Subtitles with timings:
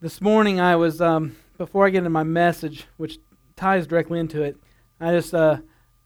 [0.00, 3.18] this morning I was um, before I get into my message, which
[3.56, 4.56] ties directly into it.
[5.00, 5.58] I just uh,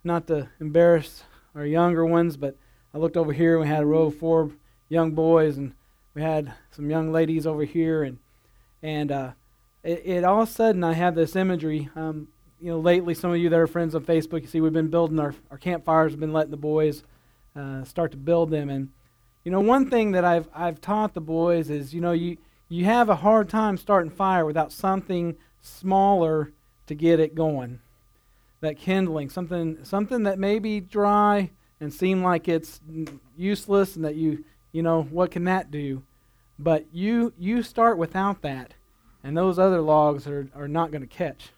[0.03, 1.25] not to embarrass
[1.55, 2.57] our younger ones, but
[2.95, 3.55] I looked over here.
[3.57, 4.51] and We had a row of four
[4.89, 5.75] young boys, and
[6.15, 8.19] we had some young ladies over here, and
[8.83, 9.33] and uh,
[9.83, 11.91] it, it, all of a sudden I have this imagery.
[11.95, 12.29] Um,
[12.61, 14.89] you know, lately, some of you that are friends on Facebook, you see we've been
[14.89, 16.13] building our our campfires.
[16.13, 17.03] We've been letting the boys
[17.55, 18.89] uh, start to build them, and
[19.45, 22.39] you know, one thing that I've I've taught the boys is, you know, you
[22.73, 26.53] you have a hard time starting fire without something smaller
[26.87, 27.81] to get it going.
[28.61, 31.51] That kindling, something something that may be dry
[31.81, 32.81] and seem like it's
[33.37, 36.03] useless and that you you know what can that do?
[36.59, 38.75] But you you start without that,
[39.23, 41.51] and those other logs are, are not going to catch.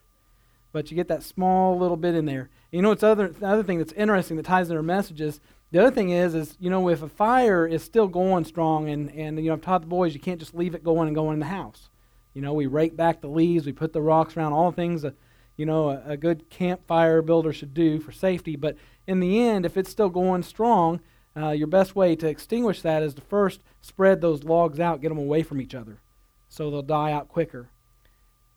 [0.73, 2.49] But you get that small little bit in there.
[2.73, 5.41] You know, it's other the other thing that's interesting that ties in our messages
[5.75, 9.11] the other thing is, is you know, if a fire is still going strong, and
[9.11, 11.35] and you know, I've taught the boys you can't just leave it going and going
[11.35, 11.91] in the house.
[12.33, 15.03] You know, we rake back the leaves, we put the rocks around, all the things
[15.03, 15.17] that
[15.57, 18.55] you know a, a good campfire builder should do for safety.
[18.55, 18.77] But
[19.09, 21.01] in the end, if it's still going strong,
[21.37, 25.09] uh, your best way to extinguish that is to first spread those logs out, get
[25.09, 25.99] them away from each other,
[26.49, 27.69] so they'll die out quicker.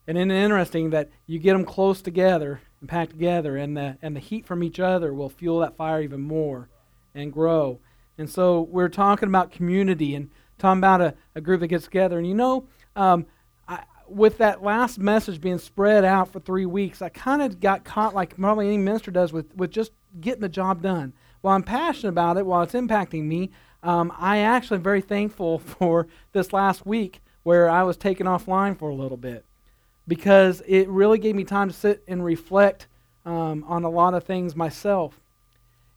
[0.06, 4.14] And it's interesting that you get them close together and packed together, and the and
[4.14, 6.68] the heat from each other will fuel that fire even more
[7.14, 7.80] and grow.
[8.16, 12.18] And so we're talking about community and talking about a, a group that gets together.
[12.18, 13.26] And you know, um,
[13.68, 17.84] I, with that last message being spread out for three weeks, I kind of got
[17.84, 21.12] caught like probably any minister does with, with just getting the job done.
[21.40, 23.50] While I'm passionate about it, while it's impacting me,
[23.82, 28.78] um, I actually am very thankful for this last week where I was taken offline
[28.78, 29.44] for a little bit
[30.06, 32.88] because it really gave me time to sit and reflect
[33.24, 35.20] um, on a lot of things myself.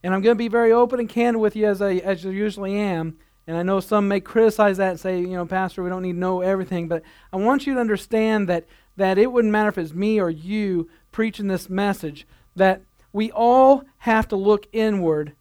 [0.04, 2.30] And I'm going to be very open and candid with you as I, as I
[2.30, 3.18] usually am.
[3.48, 6.14] And I know some may criticize that and say, you know, Pastor, we don't need
[6.14, 6.88] to know everything.
[6.88, 10.30] But I want you to understand that, that it wouldn't matter if it's me or
[10.30, 15.34] you preaching this message, that we all have to look inward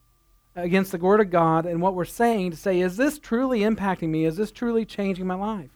[0.55, 4.09] against the Word of God and what we're saying to say, is this truly impacting
[4.09, 4.25] me?
[4.25, 5.69] Is this truly changing my life?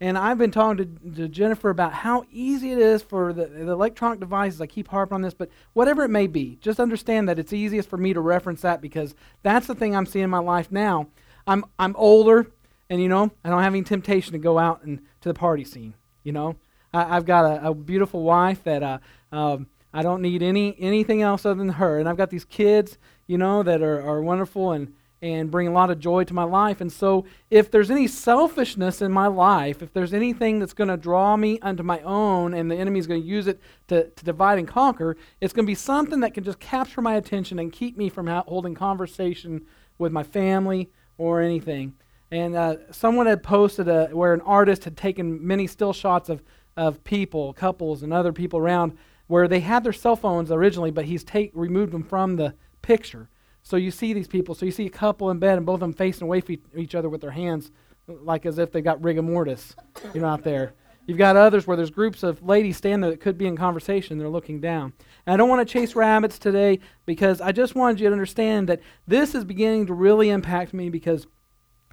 [0.00, 3.72] And I've been talking to, to Jennifer about how easy it is for the, the,
[3.72, 4.60] electronic devices.
[4.60, 7.88] I keep harping on this, but whatever it may be, just understand that it's easiest
[7.88, 11.08] for me to reference that because that's the thing I'm seeing in my life now.
[11.46, 12.50] I'm, I'm older,
[12.90, 15.64] and you know, I don't have any temptation to go out and to the party
[15.64, 15.94] scene.
[16.24, 16.56] You know,
[16.92, 18.98] I, have got a, a, beautiful wife that uh,
[19.32, 22.98] um, I don't need any anything else other than her, and I've got these kids,
[23.26, 26.44] you know, that are, are wonderful and and bring a lot of joy to my
[26.44, 26.80] life.
[26.80, 30.96] And so, if there's any selfishness in my life, if there's anything that's going to
[30.96, 34.24] draw me unto my own and the enemy is going to use it to, to
[34.24, 37.72] divide and conquer, it's going to be something that can just capture my attention and
[37.72, 39.64] keep me from ha- holding conversation
[39.98, 41.94] with my family or anything.
[42.30, 46.42] And uh, someone had posted a, where an artist had taken many still shots of,
[46.76, 48.96] of people, couples, and other people around
[49.28, 53.28] where they had their cell phones originally, but he's take, removed them from the picture.
[53.66, 54.54] So you see these people.
[54.54, 56.94] So you see a couple in bed and both of them facing away from each
[56.94, 57.72] other with their hands,
[58.06, 59.74] like as if they got rigor mortis,
[60.14, 60.74] you know, out there.
[61.04, 64.18] You've got others where there's groups of ladies standing there that could be in conversation.
[64.18, 64.92] They're looking down.
[65.26, 68.68] And I don't want to chase rabbits today because I just wanted you to understand
[68.68, 71.26] that this is beginning to really impact me because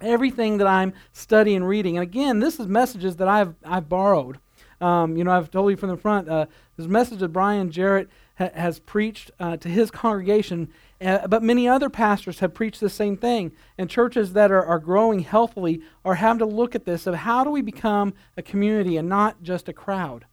[0.00, 4.38] everything that I'm studying reading, and again, this is messages that I've, I've borrowed.
[4.80, 6.46] Um, you know, I've told you from the front, uh,
[6.76, 10.68] this message of Brian Jarrett ha- has preached uh, to his congregation
[11.04, 13.52] uh, but many other pastors have preached the same thing.
[13.76, 17.44] And churches that are, are growing healthily are having to look at this of how
[17.44, 20.24] do we become a community and not just a crowd?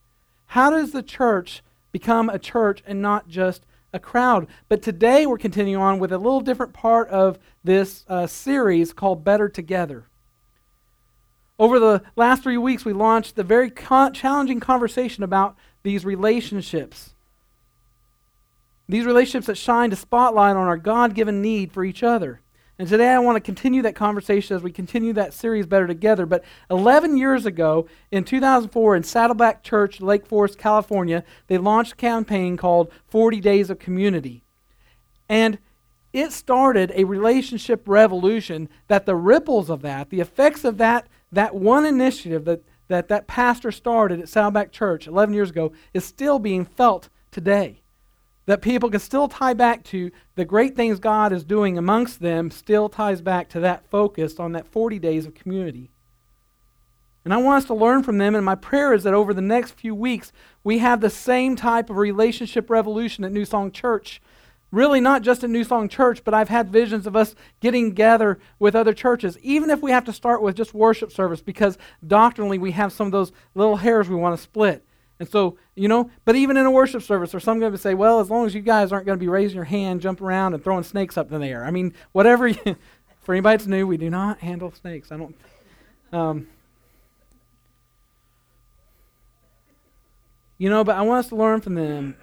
[0.48, 4.48] How does the church become a church and not just a crowd?
[4.70, 9.26] But today we're continuing on with a little different part of this uh, series called
[9.26, 10.06] Better Together.
[11.60, 17.14] Over the last three weeks, we launched the very challenging conversation about these relationships
[18.92, 22.42] these relationships that shine a spotlight on our God given need for each other.
[22.78, 26.26] And today I want to continue that conversation as we continue that series better together.
[26.26, 31.98] But 11 years ago, in 2004, in Saddleback Church, Lake Forest, California, they launched a
[31.98, 34.44] campaign called 40 Days of Community.
[35.30, 35.60] And
[36.12, 41.54] it started a relationship revolution that the ripples of that, the effects of that, that
[41.54, 46.40] one initiative that that, that pastor started at Saddleback Church 11 years ago is still
[46.40, 47.81] being felt today
[48.52, 52.52] that people can still tie back to the great things God is doing amongst them,
[52.52, 55.90] still ties back to that focus on that 40 days of community.
[57.24, 59.40] And I want us to learn from them, and my prayer is that over the
[59.40, 60.34] next few weeks,
[60.66, 64.22] we have the same type of relationship revolution at New Song Church
[64.72, 68.40] really not just in New Song Church, but I've had visions of us getting together
[68.58, 72.58] with other churches, even if we have to start with just worship service, because doctrinally
[72.58, 74.86] we have some of those little hairs we want to split.
[75.22, 77.94] And so, you know, but even in a worship service, or some going to say,
[77.94, 80.56] well, as long as you guys aren't going to be raising your hand, jumping around,
[80.56, 81.64] and throwing snakes up in the air.
[81.64, 82.48] I mean, whatever.
[82.48, 82.76] You,
[83.22, 85.12] for anybody that's new, we do not handle snakes.
[85.12, 85.36] I don't.
[86.12, 86.48] Um,
[90.58, 92.16] you know, but I want us to learn from them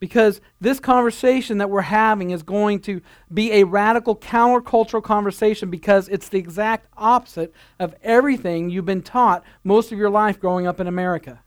[0.00, 3.00] because this conversation that we're having is going to
[3.32, 9.44] be a radical countercultural conversation because it's the exact opposite of everything you've been taught
[9.62, 11.44] most of your life growing up in America.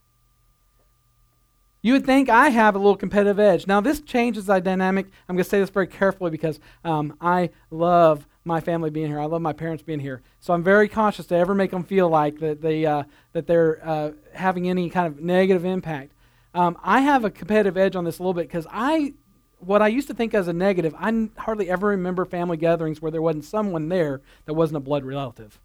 [1.84, 3.66] You would think I have a little competitive edge.
[3.66, 5.08] Now, this changes the dynamic.
[5.28, 9.20] I'm going to say this very carefully because um, I love my family being here.
[9.20, 10.22] I love my parents being here.
[10.40, 13.80] So I'm very cautious to ever make them feel like that, they, uh, that they're
[13.88, 16.14] uh, having any kind of negative impact.
[16.54, 19.14] Um, I have a competitive edge on this a little bit because I,
[19.58, 23.02] what I used to think as a negative, I n- hardly ever remember family gatherings
[23.02, 25.60] where there wasn't someone there that wasn't a blood relative.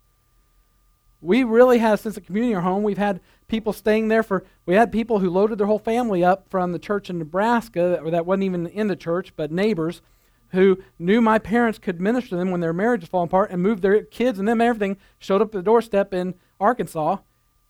[1.20, 2.82] We really had a sense of community in our home.
[2.82, 6.48] We've had people staying there for, we had people who loaded their whole family up
[6.50, 10.02] from the church in Nebraska, that, that wasn't even in the church, but neighbors
[10.50, 13.62] who knew my parents could minister to them when their marriage was falling apart and
[13.62, 17.18] moved their kids and them everything, showed up at the doorstep in Arkansas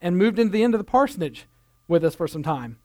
[0.01, 1.47] and moved into the end of the parsonage
[1.89, 2.79] with us for some time.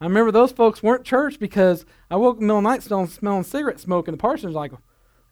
[0.00, 2.82] I remember those folks weren't church because I woke in the middle of the night
[2.82, 4.72] smelling, smelling cigarette smoke in the parsonage like,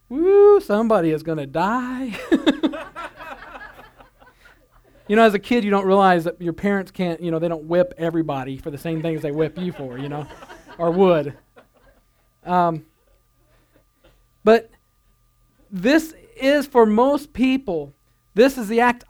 [0.09, 2.17] woo, somebody is going to die.
[5.11, 7.49] you know, as a kid, you don't realize that your parents can't, you know, they
[7.49, 10.25] don't whip everybody for the same things they whip you for, you know,
[10.79, 11.37] or would.
[12.47, 12.87] Um,
[14.45, 14.71] but
[15.69, 17.93] this is for most people,
[18.35, 19.03] this is the act,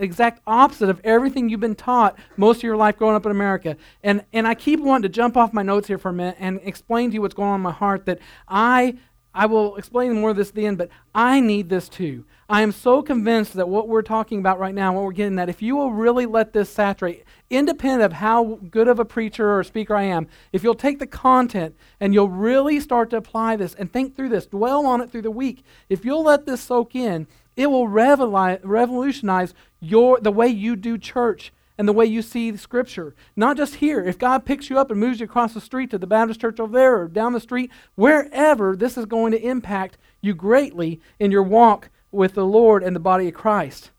[0.00, 3.76] exact opposite of everything you've been taught most of your life growing up in America.
[4.02, 6.58] And, and I keep wanting to jump off my notes here for a minute and
[6.64, 8.18] explain to you what's going on in my heart that
[8.48, 8.98] I,
[9.32, 12.24] I will explain more of this at the end, but I need this too.
[12.48, 15.48] I am so convinced that what we're talking about right now, what we're getting at,
[15.48, 19.64] if you will really let this saturate, independent of how good of a preacher or
[19.64, 23.74] speaker I am, if you'll take the content and you'll really start to apply this
[23.74, 26.94] and think through this, dwell on it through the week, if you'll let this soak
[26.94, 27.26] in,
[27.56, 33.14] it will revolutionize your, the way you do church and the way you see Scripture.
[33.36, 34.04] Not just here.
[34.04, 36.60] If God picks you up and moves you across the street to the Baptist church
[36.60, 41.30] over there or down the street, wherever, this is going to impact you greatly in
[41.30, 43.90] your walk with the Lord and the body of Christ.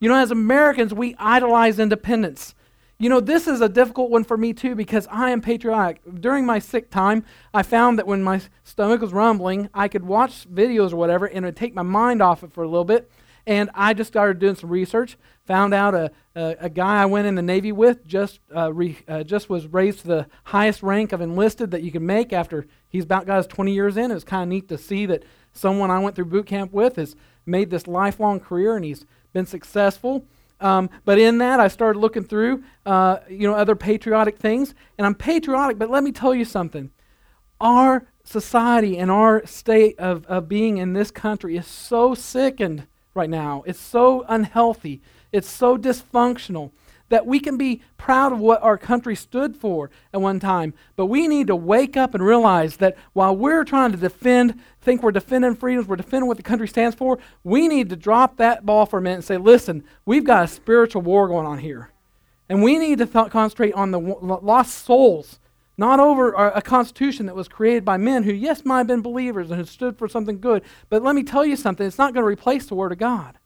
[0.00, 2.54] You know, as Americans, we idolize independence.
[3.00, 6.00] You know, this is a difficult one for me too because I am patriotic.
[6.20, 7.24] During my sick time,
[7.54, 11.44] I found that when my stomach was rumbling, I could watch videos or whatever and
[11.44, 13.10] it would take my mind off it for a little bit.
[13.48, 15.16] And I just started doing some research,
[15.46, 18.98] found out a, a, a guy I went in the Navy with just, uh, re,
[19.08, 22.66] uh, just was raised to the highest rank of enlisted that you can make after
[22.90, 24.10] he's about got his 20 years in.
[24.10, 25.22] It was kind of neat to see that
[25.54, 27.16] someone I went through boot camp with has
[27.46, 30.26] made this lifelong career and he's been successful.
[30.60, 35.06] Um, but in that, I started looking through, uh, you know, other patriotic things, and
[35.06, 35.78] I'm patriotic.
[35.78, 36.90] But let me tell you something:
[37.60, 43.28] our society and our state of, of being in this country is so sickened right
[43.28, 43.62] now.
[43.66, 45.02] It's so unhealthy.
[45.32, 46.70] It's so dysfunctional
[47.10, 50.74] that we can be proud of what our country stood for at one time.
[50.94, 55.02] But we need to wake up and realize that while we're trying to defend, think
[55.02, 58.64] we're defending freedoms, we're defending what the country stands for, we need to drop that
[58.64, 61.90] ball for a minute and say, listen, we've got a spiritual war going on here.
[62.48, 65.38] And we need to th- concentrate on the w- lost souls,
[65.78, 69.50] not over a, constitution that was created by men who, yes, might have been believers
[69.50, 70.62] and who stood for something good.
[70.90, 73.37] But let me tell you something, it's not going to replace the Word of God.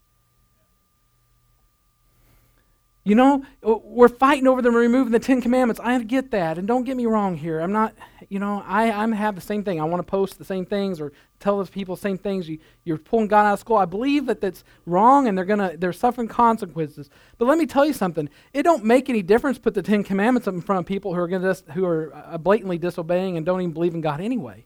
[3.04, 5.80] You know, we're fighting over them removing the Ten Commandments.
[5.82, 7.58] I get that, and don't get me wrong here.
[7.58, 7.94] I'm not,
[8.28, 9.80] you know, I I'm have the same thing.
[9.80, 12.48] I want to post the same things or tell those people the same things.
[12.48, 13.76] You, you're pulling God out of school.
[13.76, 17.10] I believe that that's wrong, and they're gonna they're suffering consequences.
[17.38, 18.28] But let me tell you something.
[18.52, 19.58] It don't make any difference.
[19.58, 22.38] Put the Ten Commandments up in front of people who are gonna who are uh,
[22.38, 24.64] blatantly disobeying and don't even believe in God anyway.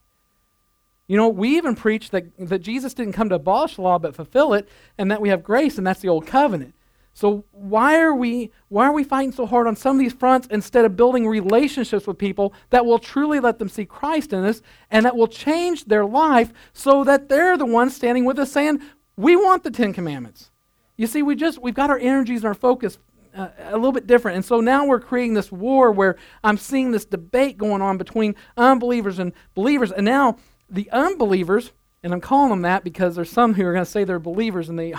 [1.07, 4.14] You know, we even preach that that Jesus didn't come to abolish the law but
[4.14, 6.75] fulfill it, and that we have grace, and that's the old covenant.
[7.16, 10.46] So why are we why are we fighting so hard on some of these fronts
[10.50, 14.61] instead of building relationships with people that will truly let them see Christ in us
[14.90, 18.82] and that will change their life so that they're the ones standing with us saying,
[19.16, 20.50] "We want the 10 commandments."
[20.99, 22.99] You see, we just we've got our energies and our focus
[23.35, 24.37] uh, a little bit different.
[24.37, 28.35] And so now we're creating this war where I'm seeing this debate going on between
[28.58, 29.90] unbelievers and believers.
[29.90, 30.37] And now
[30.68, 34.04] the unbelievers, and I'm calling them that because there's some who are going to say
[34.04, 34.92] they're believers and they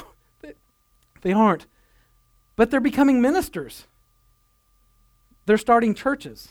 [1.21, 1.67] they aren't
[2.57, 3.85] but they're becoming ministers.
[5.45, 6.49] They're starting churches.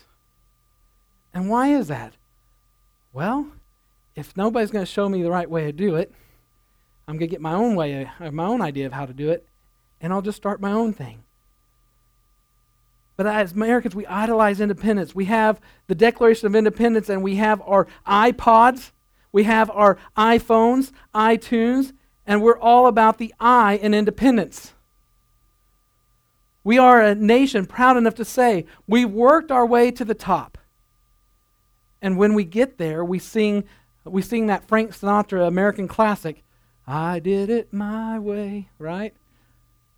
[1.34, 2.14] And why is that?
[3.12, 3.48] Well,
[4.14, 6.10] if nobody's going to show me the right way to do it,
[7.06, 9.30] I'm going to get my own way, uh, my own idea of how to do
[9.30, 9.46] it,
[10.00, 11.22] and I'll just start my own thing.
[13.16, 15.14] But as Americans, we idolize independence.
[15.14, 18.92] We have the Declaration of Independence, and we have our iPods,
[19.32, 21.92] we have our iPhones, iTunes,
[22.26, 24.72] and we're all about the I in independence.
[26.66, 30.58] We are a nation proud enough to say we worked our way to the top.
[32.02, 33.62] And when we get there, we sing,
[34.04, 36.42] we sing that Frank Sinatra American classic,
[36.85, 39.14] I did it my way, right?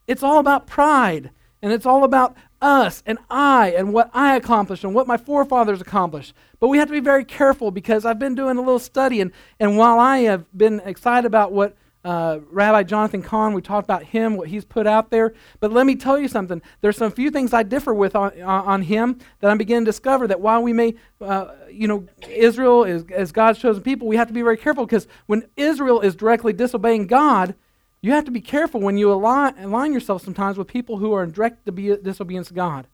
[0.07, 1.31] It's all about pride,
[1.63, 5.81] and it's all about us and I and what I accomplished and what my forefathers
[5.81, 6.35] accomplished.
[6.61, 9.33] But we have to be very careful because I've been doing a little study, and,
[9.59, 13.53] and while I have been excited about what uh, Rabbi Jonathan Cahn.
[13.53, 15.35] we talked about him, what he's put out there.
[15.61, 16.63] But let me tell you something.
[16.81, 20.27] There's some few things I differ with on, on him that I'm beginning to discover
[20.27, 24.27] that while we may, uh, you know, Israel is as God's chosen people, we have
[24.29, 27.55] to be very careful because when Israel is directly disobeying God,
[28.01, 31.23] you have to be careful when you align, align yourself sometimes with people who are
[31.23, 32.87] in direct disobedience to God.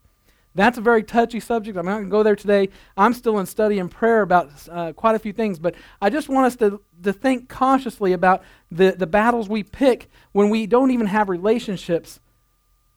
[0.54, 1.76] That's a very touchy subject.
[1.76, 2.68] I'm not going to go there today.
[2.96, 6.28] I'm still in study and prayer about uh, quite a few things, but I just
[6.28, 10.92] want us to, to think cautiously about the, the battles we pick when we don't
[10.92, 12.20] even have relationships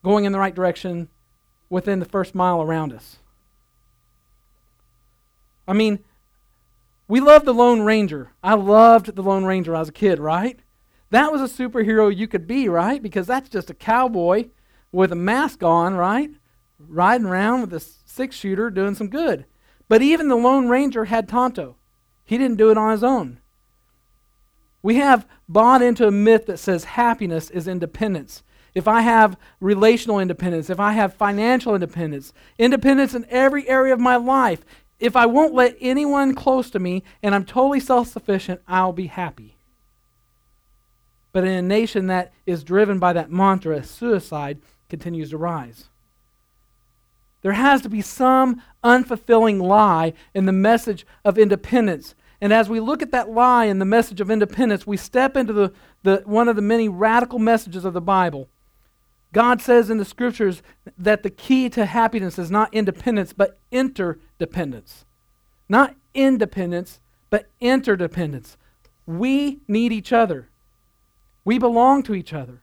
[0.03, 1.09] going in the right direction
[1.69, 3.17] within the first mile around us.
[5.67, 5.99] I mean,
[7.07, 8.31] we love the Lone Ranger.
[8.43, 10.59] I loved the Lone Ranger when I was a kid, right?
[11.09, 13.01] That was a superhero you could be, right?
[13.01, 14.49] Because that's just a cowboy
[14.91, 16.29] with a mask on, right?
[16.79, 19.46] Riding around with a six shooter doing some good.
[19.88, 21.75] But even the Lone Ranger had Tonto.
[22.25, 23.39] He didn't do it on his own.
[24.81, 28.43] We have bought into a myth that says happiness is independence.
[28.75, 34.00] If I have relational independence, if I have financial independence, independence in every area of
[34.00, 34.63] my life,
[35.00, 39.07] if I won't let anyone close to me and I'm totally self sufficient, I'll be
[39.07, 39.57] happy.
[41.31, 45.89] But in a nation that is driven by that mantra, suicide continues to rise.
[47.48, 52.13] There has to be some unfulfilling lie in the message of independence.
[52.42, 55.54] And as we look at that lie in the message of independence, we step into
[55.54, 55.72] the,
[56.04, 58.50] the, one of the many radical messages of the Bible.
[59.32, 60.62] God says in the scriptures
[60.98, 65.06] that the key to happiness is not independence, but interdependence.
[65.70, 67.00] Not independence,
[67.30, 68.58] but interdependence.
[69.06, 70.50] We need each other.
[71.46, 72.60] We belong to each other.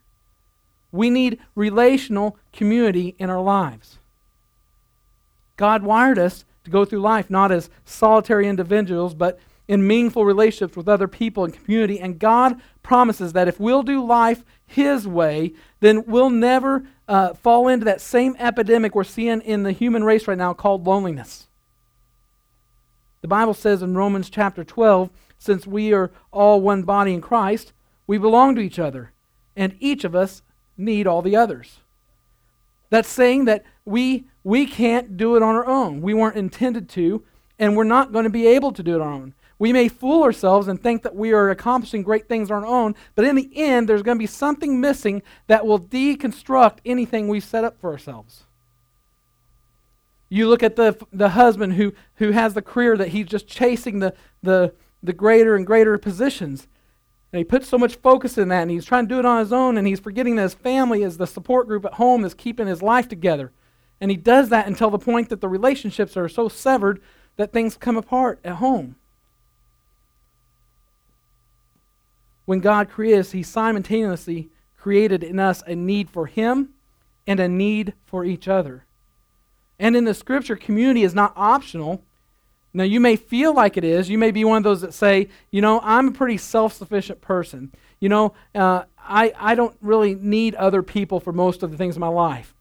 [0.91, 3.97] We need relational community in our lives.
[5.57, 10.77] God wired us to go through life not as solitary individuals, but in meaningful relationships
[10.77, 11.99] with other people and community.
[11.99, 17.67] And God promises that if we'll do life His way, then we'll never uh, fall
[17.67, 21.47] into that same epidemic we're seeing in the human race right now called loneliness.
[23.21, 25.09] The Bible says in Romans chapter 12,
[25.39, 27.73] since we are all one body in Christ,
[28.07, 29.11] we belong to each other,
[29.55, 30.43] and each of us
[30.77, 31.79] need all the others.
[32.91, 36.01] That's saying that we we can't do it on our own.
[36.01, 37.23] We weren't intended to,
[37.57, 39.33] and we're not going to be able to do it on our own.
[39.57, 42.95] We may fool ourselves and think that we are accomplishing great things on our own,
[43.15, 47.39] but in the end, there's going to be something missing that will deconstruct anything we
[47.39, 48.43] set up for ourselves.
[50.27, 53.99] You look at the, the husband who, who has the career that he's just chasing
[53.99, 54.13] the,
[54.43, 56.67] the, the greater and greater positions.
[57.31, 59.39] And he puts so much focus in that, and he's trying to do it on
[59.39, 62.33] his own, and he's forgetting that his family is the support group at home that's
[62.33, 63.51] keeping his life together.
[64.05, 67.01] And he does that until the point that the relationships are so severed
[67.37, 68.97] that things come apart at home.
[72.45, 76.75] When God created he simultaneously created in us a need for him
[77.25, 78.85] and a need for each other.
[79.79, 82.03] And in the scripture, community is not optional.
[82.75, 84.07] Now, you may feel like it is.
[84.07, 87.21] You may be one of those that say, you know, I'm a pretty self sufficient
[87.21, 87.71] person.
[87.99, 91.95] You know, uh, I, I don't really need other people for most of the things
[91.95, 92.54] in my life.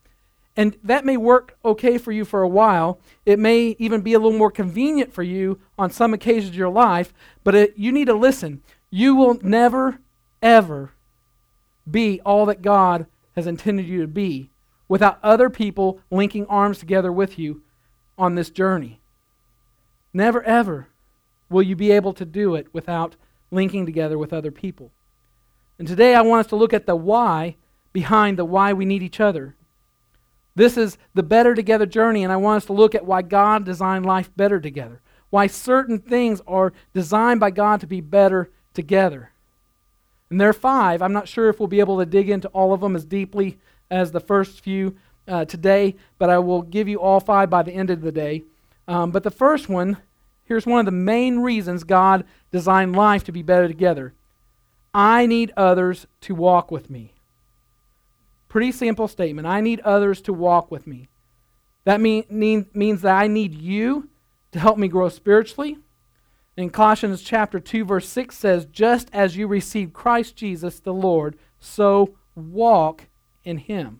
[0.56, 3.00] And that may work okay for you for a while.
[3.26, 6.68] It may even be a little more convenient for you on some occasions of your
[6.68, 8.62] life, but it, you need to listen.
[8.90, 9.98] You will never,
[10.40, 10.92] ever
[11.90, 14.50] be all that God has intended you to be
[14.88, 17.62] without other people linking arms together with you
[18.16, 19.00] on this journey.
[20.12, 20.86] Never, ever
[21.50, 23.16] will you be able to do it without
[23.50, 24.92] linking together with other people.
[25.78, 27.56] And today I want us to look at the why
[27.92, 29.56] behind the why we need each other.
[30.54, 33.64] This is the better together journey, and I want us to look at why God
[33.64, 35.00] designed life better together.
[35.30, 39.30] Why certain things are designed by God to be better together.
[40.30, 41.02] And there are five.
[41.02, 43.58] I'm not sure if we'll be able to dig into all of them as deeply
[43.90, 44.96] as the first few
[45.26, 48.44] uh, today, but I will give you all five by the end of the day.
[48.86, 49.98] Um, but the first one
[50.44, 54.14] Here's one of the main reasons God designed life to be better together
[54.92, 57.13] I need others to walk with me.
[58.54, 59.48] Pretty simple statement.
[59.48, 61.08] I need others to walk with me.
[61.82, 64.08] That mean, mean, means that I need you
[64.52, 65.78] to help me grow spiritually.
[66.56, 71.36] In Colossians chapter 2 verse 6 says, "Just as you received Christ Jesus the Lord,
[71.58, 73.08] so walk
[73.42, 73.98] in him."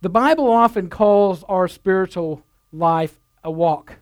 [0.00, 3.98] The Bible often calls our spiritual life a walk.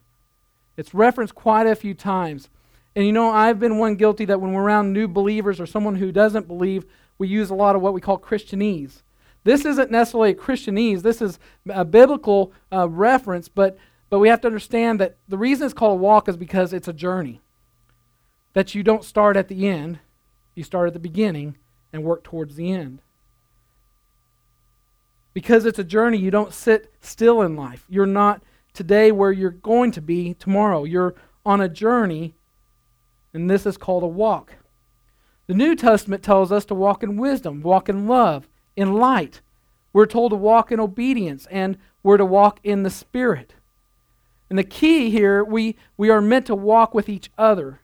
[0.78, 2.48] It's referenced quite a few times.
[2.96, 5.96] And you know, I've been one guilty that when we're around new believers or someone
[5.96, 6.86] who doesn't believe,
[7.20, 9.02] we use a lot of what we call Christianese.
[9.44, 13.76] This isn't necessarily Christianese, this is a biblical uh, reference, but,
[14.08, 16.88] but we have to understand that the reason it's called a walk is because it's
[16.88, 17.42] a journey.
[18.54, 19.98] That you don't start at the end,
[20.54, 21.56] you start at the beginning
[21.92, 23.00] and work towards the end.
[25.34, 27.84] Because it's a journey, you don't sit still in life.
[27.88, 30.84] You're not today where you're going to be tomorrow.
[30.84, 32.34] You're on a journey,
[33.34, 34.54] and this is called a walk.
[35.50, 39.40] The New Testament tells us to walk in wisdom, walk in love, in light.
[39.92, 43.54] We're told to walk in obedience, and we're to walk in the Spirit.
[44.48, 47.80] And the key here, we, we are meant to walk with each other.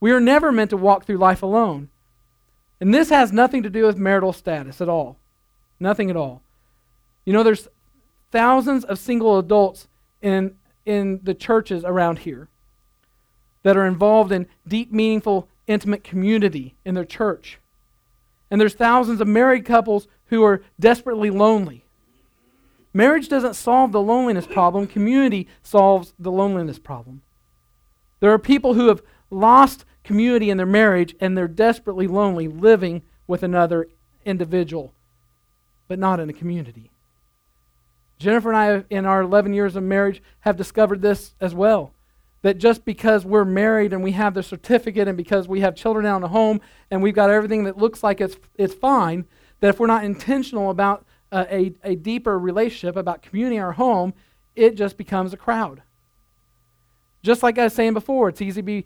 [0.00, 1.90] We are never meant to walk through life alone.
[2.80, 5.16] And this has nothing to do with marital status at all.
[5.78, 6.42] Nothing at all.
[7.24, 7.68] You know, there's
[8.32, 9.86] thousands of single adults
[10.22, 12.48] in, in the churches around here
[13.62, 17.58] that are involved in deep, meaningful, intimate community in their church.
[18.50, 21.84] And there's thousands of married couples who are desperately lonely.
[22.92, 27.22] Marriage doesn't solve the loneliness problem, community solves the loneliness problem.
[28.20, 33.02] There are people who have lost community in their marriage and they're desperately lonely living
[33.26, 33.88] with another
[34.24, 34.92] individual,
[35.88, 36.90] but not in a community.
[38.18, 41.93] Jennifer and I, in our 11 years of marriage, have discovered this as well.
[42.44, 46.04] That just because we're married and we have the certificate and because we have children
[46.04, 46.60] out in the home
[46.90, 49.24] and we've got everything that looks like it's, it's fine,
[49.60, 54.12] that if we're not intentional about uh, a, a deeper relationship, about community our home,
[54.54, 55.80] it just becomes a crowd.
[57.22, 58.84] Just like I was saying before, it's easy to be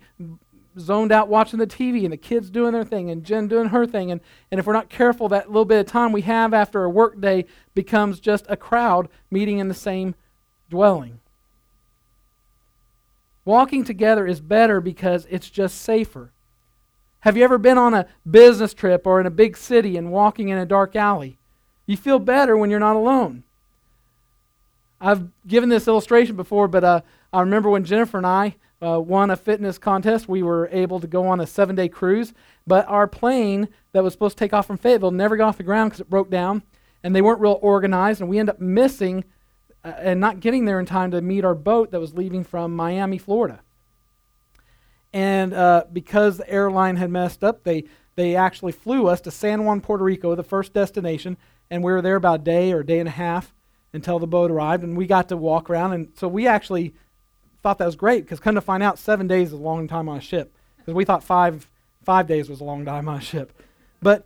[0.79, 3.85] zoned out watching the TV and the kids doing their thing and Jen doing her
[3.85, 4.09] thing.
[4.09, 6.89] And, and if we're not careful, that little bit of time we have after a
[6.89, 7.43] work day
[7.75, 10.15] becomes just a crowd meeting in the same
[10.69, 11.19] dwelling.
[13.45, 16.33] Walking together is better because it's just safer.
[17.21, 20.49] Have you ever been on a business trip or in a big city and walking
[20.49, 21.39] in a dark alley?
[21.85, 23.43] You feel better when you're not alone.
[25.01, 27.01] I've given this illustration before, but uh,
[27.33, 30.27] I remember when Jennifer and I uh, won a fitness contest.
[30.27, 32.33] We were able to go on a seven day cruise,
[32.67, 35.63] but our plane that was supposed to take off from Fayetteville never got off the
[35.63, 36.63] ground because it broke down,
[37.03, 39.23] and they weren't real organized, and we ended up missing
[39.83, 42.75] uh, and not getting there in time to meet our boat that was leaving from
[42.75, 43.61] Miami, Florida.
[45.13, 49.63] And uh, because the airline had messed up, they, they actually flew us to San
[49.63, 51.37] Juan, Puerto Rico, the first destination,
[51.69, 53.53] and we were there about a day or a day and a half
[53.93, 55.93] until the boat arrived, and we got to walk around.
[55.93, 56.93] And so we actually
[57.63, 60.07] thought that was great because come to find out, seven days is a long time
[60.07, 60.55] on a ship.
[60.77, 61.69] Because we thought five
[62.03, 63.53] five days was a long time on a ship,
[64.01, 64.25] but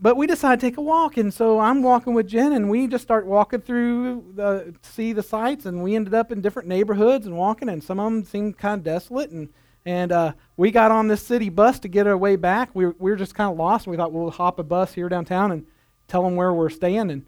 [0.00, 2.86] but we decided to take a walk, and so I'm walking with Jen, and we
[2.86, 7.26] just start walking through the see the sights, and we ended up in different neighborhoods
[7.26, 9.48] and walking, and some of them seemed kind of desolate, and
[9.84, 12.70] and uh, we got on this city bus to get our way back.
[12.74, 13.86] We were, we were just kind of lost.
[13.86, 15.66] And we thought we'll hop a bus here downtown and
[16.08, 17.26] tell them where we're staying, and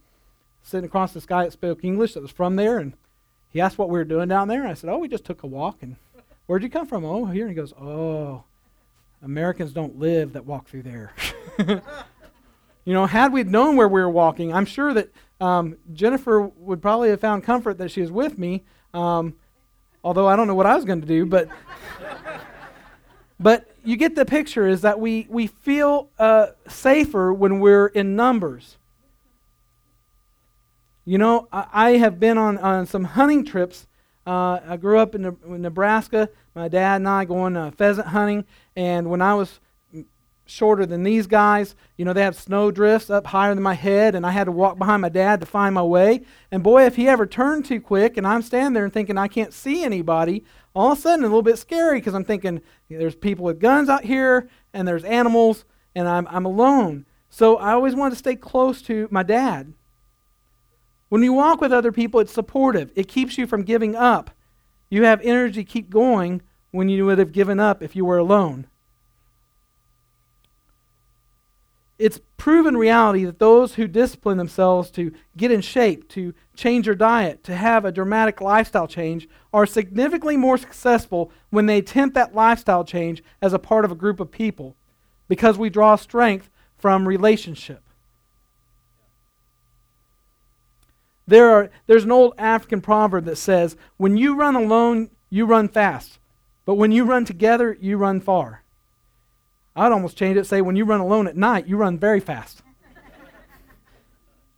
[0.62, 2.92] sitting across this guy that spoke English that was from there, and
[3.48, 4.62] he asked what we were doing down there.
[4.62, 5.96] And I said, "Oh, we just took a walk." And
[6.46, 7.04] where'd you come from?
[7.04, 7.46] Oh, here.
[7.46, 8.44] And he goes, "Oh,
[9.22, 11.12] Americans don't live that walk through there."
[12.90, 16.82] you know, had we known where we were walking, I'm sure that um, Jennifer would
[16.82, 18.64] probably have found comfort that she was with me.
[18.92, 19.36] Um,
[20.02, 21.48] although I don't know what I was going to do, but
[23.38, 24.66] but you get the picture.
[24.66, 28.76] Is that we we feel uh, safer when we're in numbers.
[31.04, 33.86] You know, I, I have been on, on some hunting trips.
[34.26, 36.28] Uh, I grew up in, in, Nebraska.
[36.56, 38.46] My dad and I going uh, pheasant hunting.
[38.74, 39.60] And when I was
[40.50, 44.14] shorter than these guys, you know, they have snow drifts up higher than my head,
[44.14, 46.22] and I had to walk behind my dad to find my way.
[46.50, 49.28] And boy, if he ever turned too quick, and I'm standing there and thinking I
[49.28, 53.14] can't see anybody, all of a sudden a little bit scary because I'm thinking there's
[53.14, 57.06] people with guns out here, and there's animals, and I'm, I'm alone.
[57.28, 59.72] So I always wanted to stay close to my dad.
[61.10, 62.92] When you walk with other people, it's supportive.
[62.96, 64.30] It keeps you from giving up.
[64.90, 68.18] You have energy to keep going when you would have given up if you were
[68.18, 68.66] alone.
[72.00, 76.94] It's proven reality that those who discipline themselves to get in shape, to change their
[76.94, 82.34] diet, to have a dramatic lifestyle change, are significantly more successful when they attempt that
[82.34, 84.76] lifestyle change as a part of a group of people
[85.28, 87.82] because we draw strength from relationship.
[91.26, 95.68] There are, there's an old African proverb that says, When you run alone, you run
[95.68, 96.18] fast,
[96.64, 98.59] but when you run together, you run far.
[99.76, 102.62] I'd almost change it, say, when you run alone at night, you run very fast.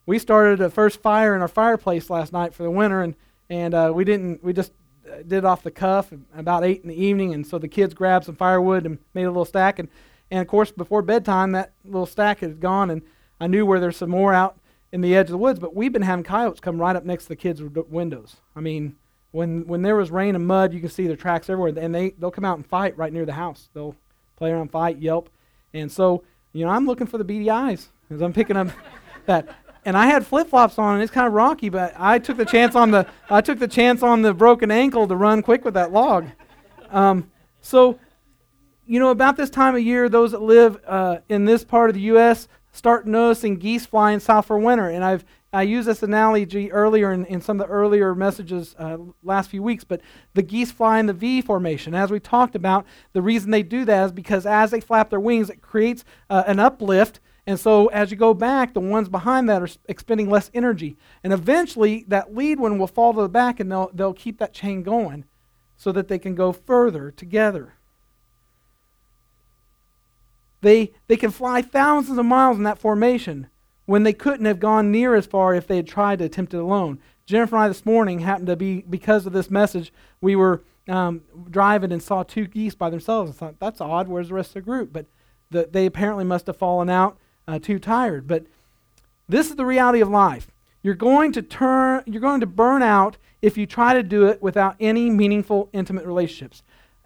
[0.06, 3.14] we started a first fire in our fireplace last night for the winter, and,
[3.50, 4.72] and uh, we didn't, we just
[5.10, 8.24] uh, did off the cuff about 8 in the evening, and so the kids grabbed
[8.24, 9.88] some firewood and made a little stack, and,
[10.30, 13.02] and of course, before bedtime, that little stack had gone, and
[13.38, 14.58] I knew where there's some more out
[14.92, 17.24] in the edge of the woods, but we've been having coyotes come right up next
[17.24, 18.36] to the kids' windows.
[18.56, 18.96] I mean,
[19.30, 22.10] when when there was rain and mud, you can see their tracks everywhere, and they
[22.10, 23.70] they'll come out and fight right near the house.
[23.72, 23.96] They'll
[24.50, 25.28] around, fight, yelp.
[25.74, 28.68] And so, you know, I'm looking for the beady eyes as I'm picking up
[29.26, 29.48] that.
[29.84, 32.44] And I had flip flops on, and it's kind of rocky, but I took the
[32.44, 35.74] chance on the I took the chance on the broken ankle to run quick with
[35.74, 36.26] that log.
[36.90, 37.98] Um, so,
[38.86, 41.94] you know, about this time of year, those that live uh, in this part of
[41.94, 42.46] the U.S.
[42.70, 44.88] start noticing geese flying south for winter.
[44.88, 48.96] And I've I used this analogy earlier in, in some of the earlier messages uh,
[49.22, 50.00] last few weeks, but
[50.32, 51.94] the geese fly in the V formation.
[51.94, 55.20] As we talked about, the reason they do that is because as they flap their
[55.20, 57.20] wings, it creates uh, an uplift.
[57.46, 60.96] And so as you go back, the ones behind that are expending less energy.
[61.22, 64.54] And eventually, that lead one will fall to the back and they'll, they'll keep that
[64.54, 65.24] chain going
[65.76, 67.74] so that they can go further together.
[70.62, 73.48] They, they can fly thousands of miles in that formation
[73.86, 76.58] when they couldn't have gone near as far if they had tried to attempt it
[76.58, 76.98] alone.
[77.26, 81.22] Jennifer and I this morning happened to be, because of this message, we were um,
[81.50, 84.54] driving and saw two geese by themselves and thought, that's odd, where's the rest of
[84.54, 84.92] the group?
[84.92, 85.06] But
[85.50, 88.26] the, they apparently must have fallen out uh, too tired.
[88.26, 88.46] But
[89.28, 90.48] this is the reality of life.
[90.82, 94.42] You're going to turn, you're going to burn out if you try to do it
[94.42, 96.62] without any meaningful, intimate relationships.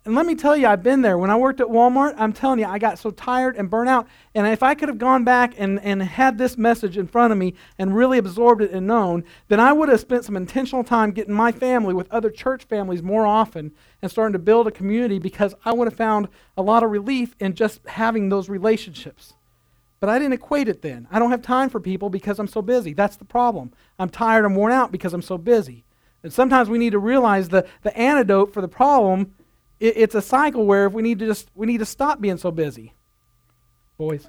[0.07, 1.19] And let me tell you, I've been there.
[1.19, 4.07] When I worked at Walmart, I'm telling you, I got so tired and burnt out.
[4.37, 7.39] And if I could have gone back and, and had this message in front of
[7.39, 11.11] me and really absorbed it and known, then I would have spent some intentional time
[11.11, 15.19] getting my family with other church families more often and starting to build a community
[15.19, 19.35] because I would have found a lot of relief in just having those relationships.
[19.99, 21.09] But I didn't equate it then.
[21.11, 22.93] I don't have time for people because I'm so busy.
[22.93, 23.73] That's the problem.
[23.99, 25.85] I'm tired and worn out because I'm so busy.
[26.23, 29.35] And sometimes we need to realize the, the antidote for the problem
[29.81, 32.51] it, it's a cycle where we need to just we need to stop being so
[32.51, 32.93] busy.
[33.99, 34.29] Boys.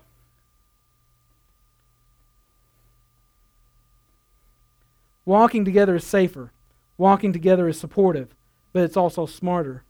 [5.26, 6.52] Walking together is safer.
[6.98, 8.34] Walking together is supportive,
[8.72, 9.84] but it's also smarter.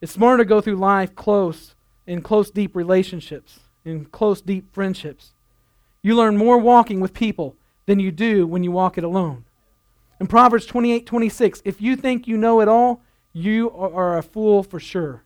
[0.00, 1.74] It's smarter to go through life close,
[2.06, 5.32] in close, deep relationships, in close, deep friendships.
[6.02, 9.44] You learn more walking with people than you do when you walk it alone.
[10.20, 14.62] In Proverbs 28 26, if you think you know it all, you are a fool
[14.62, 15.22] for sure.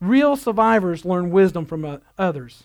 [0.00, 2.64] Real survivors learn wisdom from uh, others.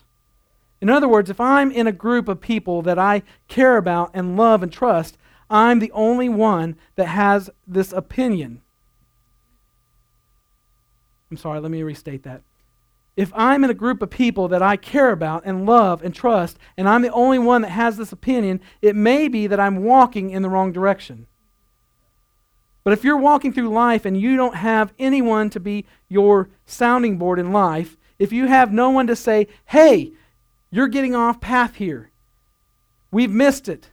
[0.80, 4.36] In other words, if I'm in a group of people that I care about and
[4.36, 5.16] love and trust,
[5.50, 8.60] I'm the only one that has this opinion.
[11.30, 12.42] I'm sorry, let me restate that.
[13.16, 16.56] If I'm in a group of people that I care about and love and trust,
[16.76, 20.30] and I'm the only one that has this opinion, it may be that I'm walking
[20.30, 21.26] in the wrong direction.
[22.88, 27.18] But if you're walking through life and you don't have anyone to be your sounding
[27.18, 30.12] board in life, if you have no one to say, hey,
[30.70, 32.08] you're getting off path here,
[33.10, 33.90] we've missed it,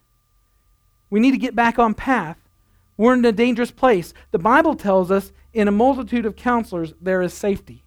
[1.09, 2.37] we need to get back on path,
[2.95, 4.13] we're in a dangerous place.
[4.31, 7.83] The Bible tells us in a multitude of counselors there is safety.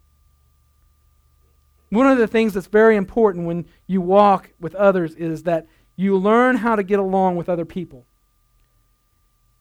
[1.88, 6.18] One of the things that's very important when you walk with others is that you
[6.18, 8.04] learn how to get along with other people.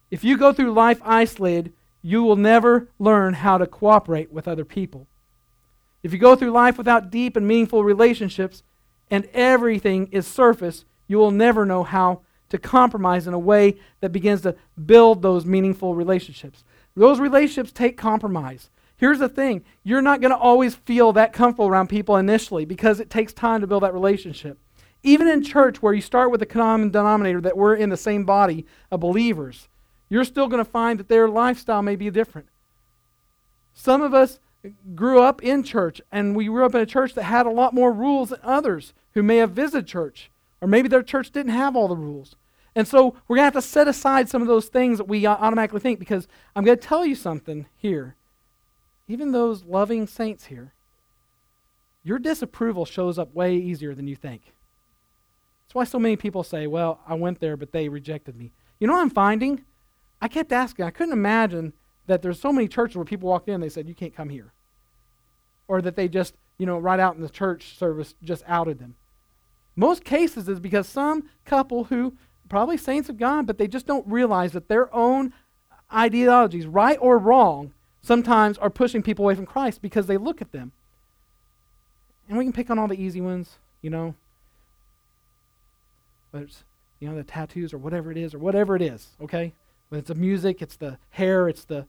[0.10, 4.64] If you go through life isolated, you will never learn how to cooperate with other
[4.64, 5.08] people.
[6.04, 8.64] If you go through life without deep and meaningful relationships
[9.12, 14.12] and everything is surface, you will never know how to compromise in a way that
[14.12, 16.64] begins to build those meaningful relationships.
[16.96, 18.70] Those relationships take compromise.
[18.96, 23.00] Here's the thing you're not going to always feel that comfortable around people initially because
[23.00, 24.60] it takes time to build that relationship.
[25.04, 28.26] Even in church, where you start with a common denominator that we're in the same
[28.26, 29.68] body of believers,
[30.10, 32.48] you're still going to find that their lifestyle may be different.
[33.74, 34.40] Some of us
[34.96, 37.74] grew up in church, and we grew up in a church that had a lot
[37.74, 41.76] more rules than others who may have visited church, or maybe their church didn't have
[41.76, 42.36] all the rules.
[42.76, 45.26] And so we're going to have to set aside some of those things that we
[45.26, 48.16] uh, automatically think because I'm going to tell you something here.
[49.08, 50.74] Even those loving saints here,
[52.04, 54.54] your disapproval shows up way easier than you think.
[55.66, 58.54] That's why so many people say, Well, I went there, but they rejected me.
[58.80, 59.66] You know what I'm finding?
[60.22, 61.74] I kept asking, I couldn't imagine
[62.08, 64.30] that there's so many churches where people walked in and they said, You can't come
[64.30, 64.52] here.
[65.68, 68.96] Or that they just, you know, right out in the church service just outed them.
[69.76, 72.16] Most cases is because some couple who,
[72.50, 75.34] probably saints of God, but they just don't realize that their own
[75.94, 80.52] ideologies, right or wrong, sometimes are pushing people away from Christ because they look at
[80.52, 80.72] them.
[82.28, 84.16] And we can pick on all the easy ones, you know.
[86.32, 86.64] Whether it's,
[87.00, 89.54] you know, the tattoos or whatever it is, or whatever it is, okay?
[89.92, 91.86] It's the music, it's the hair, it's the,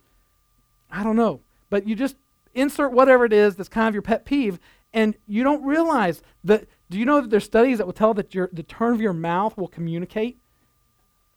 [0.90, 1.40] I don't know.
[1.70, 2.16] But you just
[2.54, 4.58] insert whatever it is that's kind of your pet peeve,
[4.92, 6.66] and you don't realize that.
[6.90, 9.12] Do you know that there's studies that will tell that your, the turn of your
[9.12, 10.38] mouth will communicate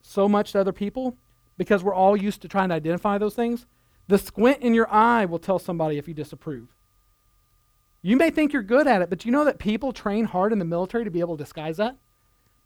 [0.02, 1.17] so much to other people
[1.58, 3.65] because we're all used to trying to identify those things?
[4.08, 6.69] The squint in your eye will tell somebody if you disapprove.
[8.02, 10.60] You may think you're good at it, but you know that people train hard in
[10.60, 11.97] the military to be able to disguise that?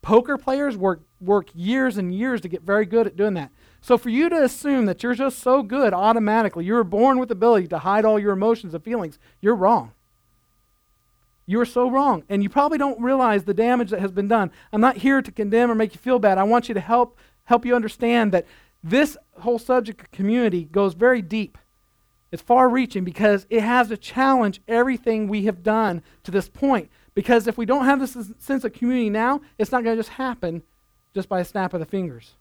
[0.05, 3.49] Poker players work, work years and years to get very good at doing that.
[3.81, 7.29] So for you to assume that you're just so good automatically, you were born with
[7.29, 9.93] the ability to hide all your emotions and feelings, you're wrong.
[11.47, 12.23] You are so wrong.
[12.29, 14.51] And you probably don't realize the damage that has been done.
[14.71, 16.37] I'm not here to condemn or make you feel bad.
[16.37, 18.45] I want you to help help you understand that
[18.83, 21.57] this whole subject of community goes very deep.
[22.31, 26.91] It's far reaching because it has to challenge everything we have done to this point.
[27.15, 30.15] Because if we don't have this sense of community now, it's not going to just
[30.15, 30.61] happen
[31.15, 32.33] just by a snap of the fingers.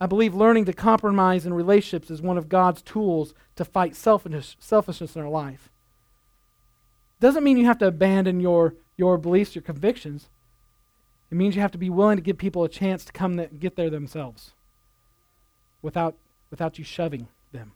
[0.00, 4.56] I believe learning to compromise in relationships is one of God's tools to fight selfishness,
[4.60, 5.70] selfishness in our life.
[7.18, 10.28] Doesn't mean you have to abandon your, your beliefs, your convictions.
[11.30, 13.58] It means you have to be willing to give people a chance to come th-
[13.58, 14.52] get there themselves
[15.82, 16.14] without,
[16.50, 17.72] without you shoving them.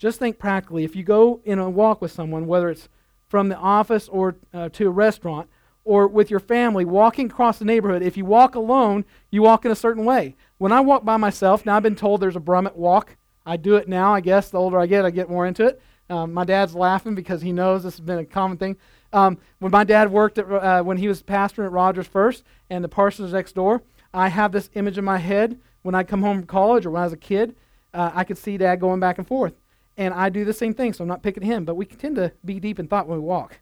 [0.00, 0.82] Just think practically.
[0.82, 2.88] If you go in a walk with someone, whether it's
[3.28, 5.48] from the office or uh, to a restaurant,
[5.84, 9.70] or with your family walking across the neighborhood, if you walk alone, you walk in
[9.70, 10.36] a certain way.
[10.58, 13.16] When I walk by myself, now I've been told there's a Brummett walk.
[13.44, 14.48] I do it now, I guess.
[14.48, 15.82] The older I get, I get more into it.
[16.08, 18.76] Um, my dad's laughing because he knows this has been a common thing.
[19.12, 22.82] Um, when my dad worked at, uh, when he was pastor at Rogers First and
[22.82, 23.82] the parsonage next door,
[24.14, 27.02] I have this image in my head when I come home from college or when
[27.02, 27.54] I was a kid.
[27.92, 29.54] Uh, I could see dad going back and forth.
[29.96, 32.32] And I do the same thing, so I'm not picking him, but we tend to
[32.44, 33.60] be deep in thought when we walk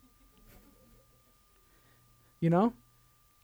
[2.40, 2.72] you know?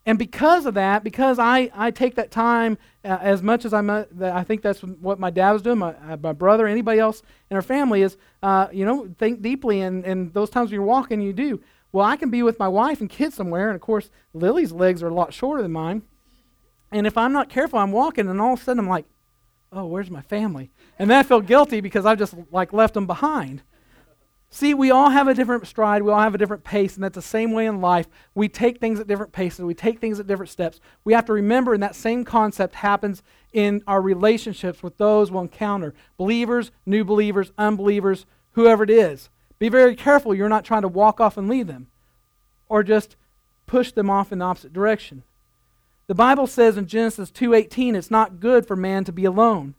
[0.06, 3.88] And because of that, because I, I take that time uh, as much as I'm,
[3.88, 7.22] uh, I think that's what my dad was doing, my, uh, my brother, anybody else
[7.50, 9.80] in our family is, uh, you know, think deeply.
[9.80, 11.62] And, and those times when you're walking, you do.
[11.90, 13.68] Well, I can be with my wife and kids somewhere.
[13.68, 16.02] And of course, Lily's legs are a lot shorter than mine.
[16.92, 19.06] And if I'm not careful, I'm walking, and all of a sudden I'm like,
[19.72, 20.70] oh, where's my family?
[20.98, 23.62] And then I feel guilty because I've just like left them behind.
[24.50, 27.16] See, we all have a different stride, we all have a different pace, and that's
[27.16, 28.06] the same way in life.
[28.36, 30.78] We take things at different paces, we take things at different steps.
[31.02, 35.42] We have to remember, and that same concept happens in our relationships with those we'll
[35.42, 39.28] encounter believers, new believers, unbelievers, whoever it is.
[39.58, 41.88] Be very careful you're not trying to walk off and leave them
[42.68, 43.16] or just
[43.66, 45.24] push them off in the opposite direction.
[46.06, 49.74] The Bible says in Genesis 2:18 it's not good for man to be alone.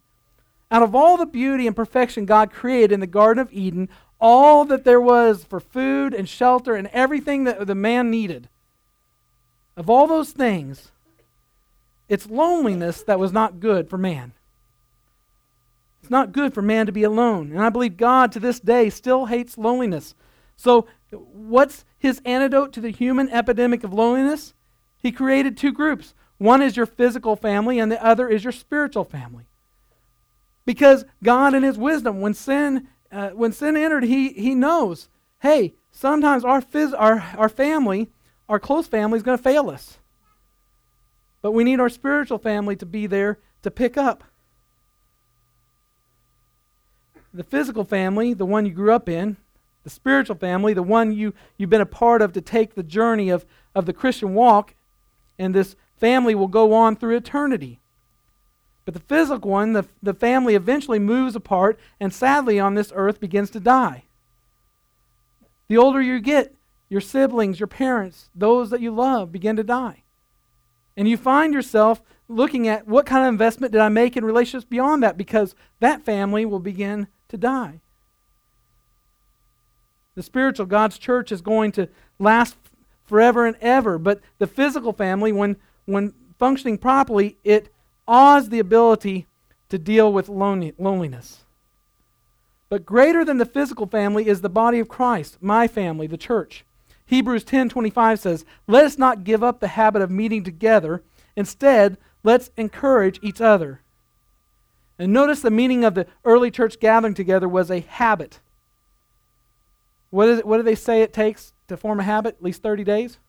[0.72, 4.66] Out of all the beauty and perfection God created in the Garden of Eden, all
[4.66, 8.50] that there was for food and shelter and everything that the man needed,
[9.78, 10.92] of all those things,
[12.08, 14.34] it's loneliness that was not good for man.
[16.02, 17.52] It's not good for man to be alone.
[17.52, 20.14] And I believe God to this day still hates loneliness.
[20.56, 24.54] So, what's his antidote to the human epidemic of loneliness?
[24.98, 26.14] He created two groups.
[26.38, 29.46] One is your physical family, and the other is your spiritual family.
[30.66, 35.08] Because God, in his wisdom, when sin uh, when sin entered, he, he knows,
[35.40, 38.10] hey, sometimes our, phys- our, our family,
[38.50, 40.00] our close family, is going to fail us.
[41.42, 44.26] But we need our spiritual family to be there to pick up.
[47.34, 49.38] The physical family, the one you grew up in,
[49.84, 53.30] the spiritual family, the one you, you've been a part of to take the journey
[53.30, 54.74] of, of the Christian walk,
[55.40, 57.80] and this family will go on through eternity.
[58.86, 63.20] But the physical one, the, the family eventually moves apart and sadly on this earth
[63.20, 64.04] begins to die.
[65.68, 66.54] The older you get,
[66.88, 70.04] your siblings, your parents, those that you love begin to die.
[70.96, 74.70] And you find yourself looking at what kind of investment did I make in relationships
[74.70, 77.82] beyond that because that family will begin to die.
[80.14, 82.56] The spiritual God's church is going to last
[83.04, 87.72] forever and ever, but the physical family, when, when functioning properly, it
[88.08, 89.28] awes the ability
[89.70, 91.44] to deal with loneliness.
[92.70, 96.66] But greater than the physical family is the body of Christ, my family, the church.
[97.06, 101.04] Hebrews 10:25 says, "Let us not give up the habit of meeting together.
[101.36, 103.82] Instead, let's encourage each other."
[104.98, 108.40] And notice the meaning of the early church gathering together was a habit.
[110.10, 112.36] What, is it, what do they say it takes to form a habit?
[112.38, 113.20] At least 30 days?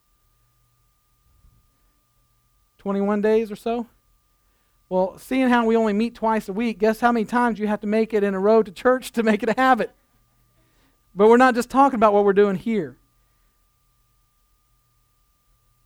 [2.79, 3.87] 21 days or so?
[4.89, 7.81] Well, seeing how we only meet twice a week, guess how many times you have
[7.81, 9.91] to make it in a row to church to make it a habit?
[11.15, 12.97] But we're not just talking about what we're doing here.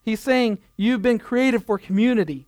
[0.03, 2.45] He's saying you've been created for community.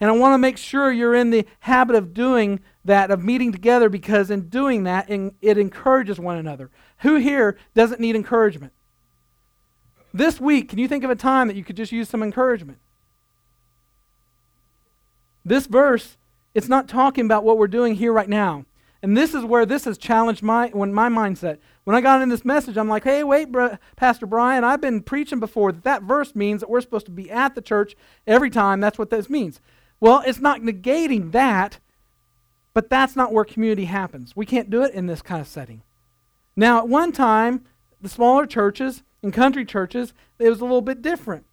[0.00, 3.52] And I want to make sure you're in the habit of doing that, of meeting
[3.52, 6.70] together, because in doing that, it encourages one another.
[6.98, 8.72] Who here doesn't need encouragement?
[10.12, 12.78] This week, can you think of a time that you could just use some encouragement?
[15.44, 16.16] This verse,
[16.54, 18.64] it's not talking about what we're doing here right now.
[19.02, 21.58] And this is where this has challenged my when my mindset.
[21.84, 25.02] When I got in this message, I'm like, hey, wait, bro, Pastor Brian, I've been
[25.02, 28.50] preaching before that that verse means that we're supposed to be at the church every
[28.50, 28.78] time.
[28.78, 29.60] That's what this means.
[29.98, 31.80] Well, it's not negating that,
[32.74, 34.36] but that's not where community happens.
[34.36, 35.82] We can't do it in this kind of setting.
[36.54, 37.64] Now, at one time,
[38.00, 41.44] the smaller churches and country churches, it was a little bit different.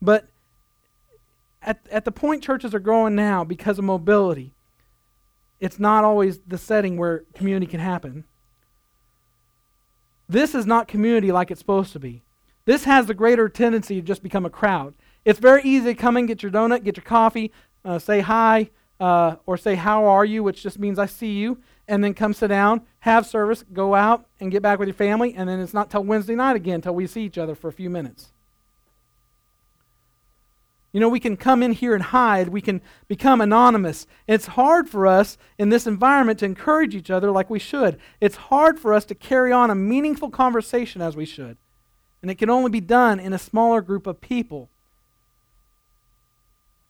[0.00, 0.26] But
[1.64, 4.54] at, at the point churches are growing now because of mobility,
[5.60, 8.24] it's not always the setting where community can happen.
[10.28, 12.22] This is not community like it's supposed to be.
[12.64, 14.94] This has the greater tendency to just become a crowd.
[15.24, 17.52] It's very easy to come in, get your donut, get your coffee,
[17.84, 21.58] uh, say hi, uh, or say how are you, which just means I see you,
[21.88, 25.34] and then come sit down, have service, go out, and get back with your family,
[25.34, 27.72] and then it's not till Wednesday night again till we see each other for a
[27.72, 28.31] few minutes.
[30.92, 32.48] You know, we can come in here and hide.
[32.48, 34.06] We can become anonymous.
[34.26, 37.98] It's hard for us in this environment to encourage each other like we should.
[38.20, 41.56] It's hard for us to carry on a meaningful conversation as we should.
[42.20, 44.68] And it can only be done in a smaller group of people.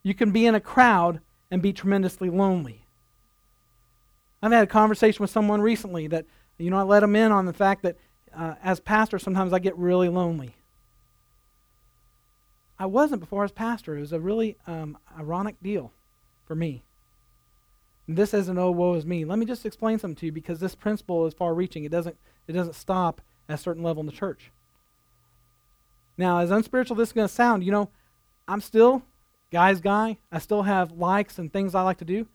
[0.03, 2.85] You can be in a crowd and be tremendously lonely.
[4.43, 6.27] I've had a conversation with someone recently that,
[6.59, 7.97] you know, I let them in on the fact that
[8.37, 10.57] uh, as pastor, sometimes I get really lonely.
[12.79, 13.97] I wasn't before I was pastor.
[13.97, 15.93] It was a really um, ironic deal
[16.45, 16.83] for me.
[18.07, 19.25] And this isn't oh woe is me.
[19.25, 21.85] Let me just explain something to you because this principle is far reaching.
[21.85, 24.51] It doesn't it doesn't stop at a certain level in the church.
[26.19, 27.89] Now, as unspiritual this is going to sound, you know,
[28.47, 29.03] I'm still
[29.51, 30.19] guy's guy.
[30.31, 32.27] I still have likes and things I like to do.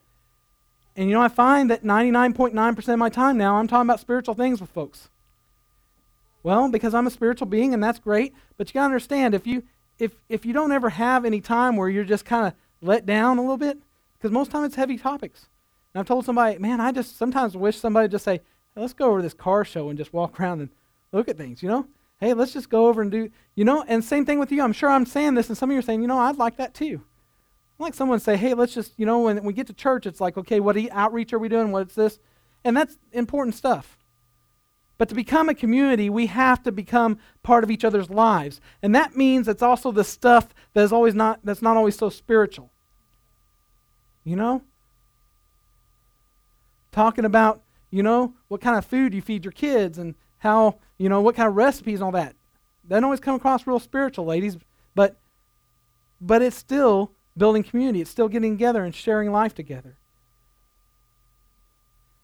[0.95, 4.33] And you know, I find that 99.9% of my time now I'm talking about spiritual
[4.33, 5.09] things with folks.
[6.41, 9.45] Well, because I'm a spiritual being and that's great, but you got to understand if
[9.45, 9.63] you
[9.99, 13.37] if if you don't ever have any time where you're just kind of let down
[13.37, 13.79] a little bit,
[14.17, 15.47] because most time it's heavy topics.
[15.93, 18.41] And I've told somebody, man, I just sometimes wish somebody would just say,
[18.75, 20.69] hey, let's go over this car show and just walk around and
[21.11, 21.87] look at things, you know?
[22.19, 24.61] Hey, let's just go over and do, you know, and same thing with you.
[24.61, 26.57] I'm sure I'm saying this, and some of you are saying, you know, I'd like
[26.57, 27.01] that too.
[27.79, 30.21] I'd like someone say, hey, let's just, you know, when we get to church, it's
[30.21, 31.71] like, okay, what outreach are we doing?
[31.71, 32.19] What's this?
[32.63, 33.96] And that's important stuff.
[34.97, 38.59] But to become a community, we have to become part of each other's lives.
[38.81, 42.09] And that means it's also the stuff that is always not that's not always so
[42.09, 42.71] spiritual.
[44.23, 44.63] You know?
[46.91, 51.09] Talking about, you know, what kind of food you feed your kids and how, you
[51.09, 52.35] know, what kind of recipes and all that.
[52.87, 54.57] That always come across real spiritual, ladies,
[54.95, 55.15] but
[56.19, 58.01] but it's still building community.
[58.01, 59.95] It's still getting together and sharing life together.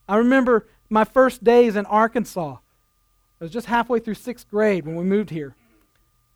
[0.08, 2.56] I remember my first days in Arkansas.
[3.44, 5.54] I was just halfway through sixth grade when we moved here.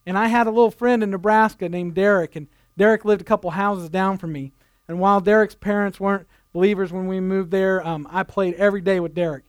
[0.05, 3.49] And I had a little friend in Nebraska named Derek, and Derek lived a couple
[3.53, 4.53] houses down from me.
[4.87, 9.01] And while Derek's parents weren't believers when we moved there, um, I played every day
[9.01, 9.45] with Derek.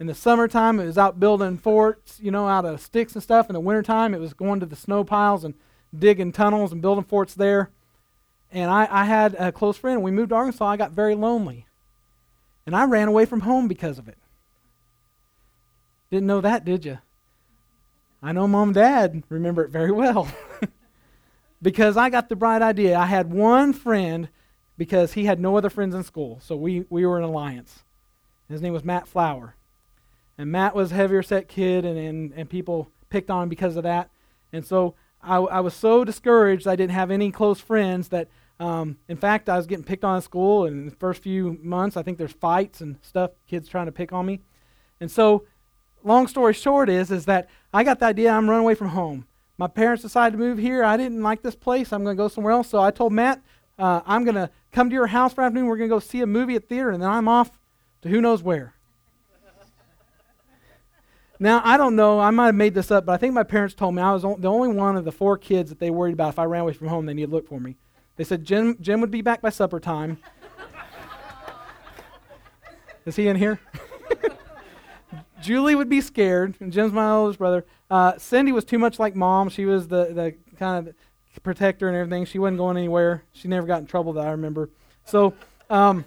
[0.00, 3.50] In the summertime, it was out building forts, you know, out of sticks and stuff.
[3.50, 5.52] In the wintertime, it was going to the snow piles and
[5.94, 7.68] digging tunnels and building forts there.
[8.50, 10.02] And I, I had a close friend.
[10.02, 10.64] We moved to Arkansas.
[10.64, 11.66] I got very lonely.
[12.64, 14.16] And I ran away from home because of it.
[16.10, 16.98] Didn't know that, did you?
[18.22, 20.28] I know mom and dad remember it very well.
[21.62, 22.98] because I got the bright idea.
[22.98, 24.28] I had one friend
[24.78, 26.38] because he had no other friends in school.
[26.42, 27.84] So we, we were an alliance.
[28.48, 29.54] His name was Matt Flower.
[30.38, 33.76] And Matt was a heavier set kid, and, and, and people picked on him because
[33.76, 34.10] of that.
[34.52, 38.28] And so I, I was so discouraged I didn't have any close friends that,
[38.60, 40.66] um, in fact, I was getting picked on at school.
[40.66, 43.92] And in the first few months, I think there's fights and stuff, kids trying to
[43.92, 44.40] pick on me.
[45.00, 45.44] And so
[46.06, 49.26] long story short is, is that I got the idea I'm running away from home.
[49.58, 50.84] My parents decided to move here.
[50.84, 51.92] I didn't like this place.
[51.92, 52.68] I'm going to go somewhere else.
[52.68, 53.42] So I told Matt,
[53.78, 55.66] uh, I'm going to come to your house for afternoon.
[55.66, 57.50] We're going to go see a movie at theater, and then I'm off
[58.02, 58.74] to who knows where.
[61.38, 62.18] Now, I don't know.
[62.18, 64.22] I might have made this up, but I think my parents told me I was
[64.22, 66.72] the only one of the four kids that they worried about if I ran away
[66.72, 67.76] from home, they needed to look for me.
[68.16, 70.16] They said Jim, Jim would be back by supper time.
[73.04, 73.60] Is he in here?
[75.42, 77.64] Julie would be scared, and Jim's my oldest brother.
[77.90, 79.48] Uh, Cindy was too much like mom.
[79.48, 80.94] She was the, the kind of
[81.42, 82.24] protector and everything.
[82.24, 83.24] She wasn't going anywhere.
[83.32, 84.70] She never got in trouble that I remember.
[85.04, 85.34] So,
[85.70, 86.04] um,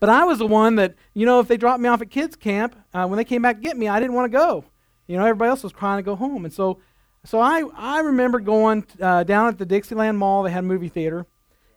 [0.00, 2.34] but I was the one that, you know, if they dropped me off at kids'
[2.34, 4.64] camp, uh, when they came back to get me, I didn't want to go.
[5.06, 6.44] You know, everybody else was crying to go home.
[6.44, 6.80] And so,
[7.24, 10.42] so I, I remember going uh, down at the Dixieland Mall.
[10.42, 11.26] They had a movie theater.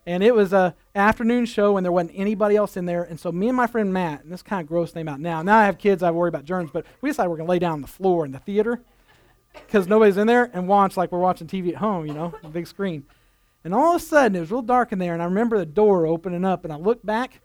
[0.06, 3.02] And it was a afternoon show, and there wasn't anybody else in there.
[3.02, 5.42] And so me and my friend Matt, and this kind of gross name out now.
[5.42, 7.72] Now I have kids, I worry about germs, but we decided we're to lay down
[7.72, 8.80] on the floor in the theater
[9.52, 12.48] because nobody's in there and watch like we're watching TV at home, you know, the
[12.50, 13.04] big screen.
[13.64, 15.66] And all of a sudden, it was real dark in there, and I remember the
[15.66, 17.40] door opening up, and I looked back,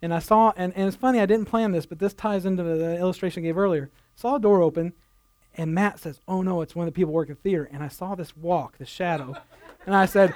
[0.00, 2.62] and I saw, and, and it's funny, I didn't plan this, but this ties into
[2.62, 3.90] the illustration I gave earlier.
[4.14, 4.94] Saw a door open,
[5.58, 7.68] and Matt says, Oh no, it's one of the people working theater.
[7.70, 9.34] And I saw this walk, this shadow.
[9.86, 10.34] And I said,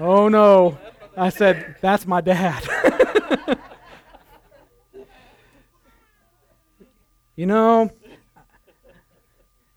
[0.00, 0.76] Oh no.
[1.16, 2.62] I said, That's my dad.
[7.36, 7.90] you know,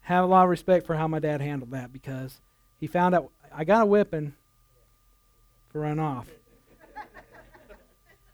[0.02, 2.42] have a lot of respect for how my dad handled that because
[2.80, 4.34] he found out I got a whipping
[5.70, 6.28] for running off.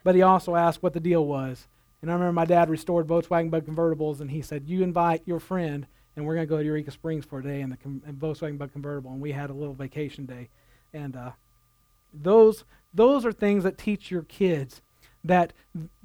[0.04, 1.68] but he also asked what the deal was.
[2.02, 5.40] And I remember my dad restored Volkswagen Bug convertibles, and he said, You invite your
[5.40, 8.04] friend, and we're going to go to Eureka Springs for a day in the com-
[8.08, 9.12] in Volkswagen Bug convertible.
[9.12, 10.50] And we had a little vacation day.
[10.94, 11.32] And uh,
[12.24, 12.64] those,
[12.94, 14.82] those are things that teach your kids
[15.24, 15.54] that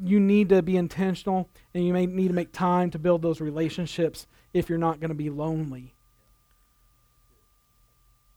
[0.03, 3.41] you need to be intentional and you may need to make time to build those
[3.41, 5.95] relationships if you're not going to be lonely.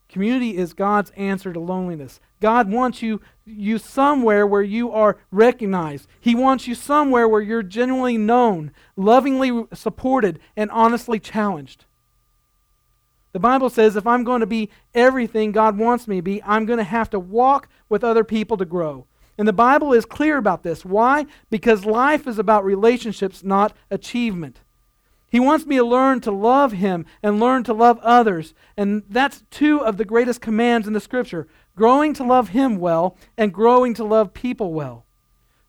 [0.08, 2.20] Community is God's answer to loneliness.
[2.40, 6.06] God wants you, you somewhere where you are recognized.
[6.20, 11.86] He wants you somewhere where you're genuinely known, lovingly supported, and honestly challenged.
[13.34, 16.66] The Bible says if I'm going to be everything God wants me to be, I'm
[16.66, 19.08] going to have to walk with other people to grow.
[19.36, 20.84] And the Bible is clear about this.
[20.84, 21.26] Why?
[21.50, 24.60] Because life is about relationships, not achievement.
[25.26, 28.54] He wants me to learn to love Him and learn to love others.
[28.76, 33.16] And that's two of the greatest commands in the Scripture growing to love Him well
[33.36, 35.06] and growing to love people well.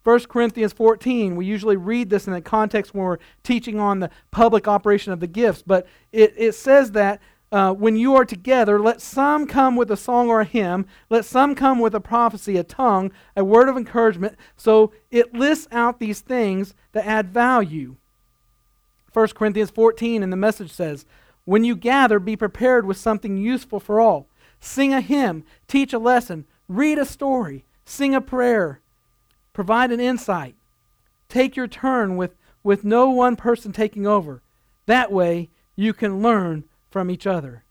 [0.04, 4.12] 1 Corinthians 14, we usually read this in the context when we're teaching on the
[4.30, 7.20] public operation of the gifts, but it, it says that
[7.52, 11.26] uh, when you are together, let some come with a song or a hymn, let
[11.26, 14.36] some come with a prophecy, a tongue, a word of encouragement.
[14.58, 17.96] So it lists out these things that add value.
[19.14, 21.06] 1 Corinthians 14 in the message says,
[21.46, 24.28] When you gather, be prepared with something useful for all.
[24.60, 28.82] Sing a hymn, teach a lesson, read a story, sing a prayer,
[29.54, 30.56] provide an insight.
[31.30, 34.42] Take your turn with, with no one person taking over.
[34.88, 36.66] That way, you can learn
[36.96, 37.66] from each other.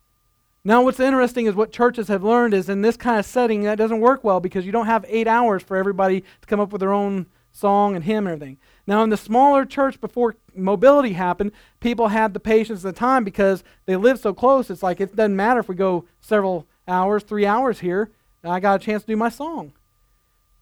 [0.64, 3.79] Now, what's interesting is what churches have learned is in this kind of setting, that
[3.79, 6.81] doesn't work well because you don't have eight hours for everybody to come up with
[6.81, 8.59] their own song and hymn and everything.
[8.87, 13.25] Now, in the smaller church before mobility happened, people had the patience and the time
[13.25, 14.68] because they lived so close.
[14.68, 18.11] It's like it doesn't matter if we go several hours, three hours here,
[18.45, 19.72] I got a chance to do my song.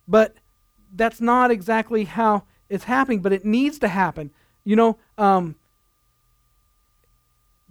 [0.06, 0.36] But
[0.94, 4.30] that's not exactly how it's happening, but it needs to happen.
[4.62, 5.56] You know, um,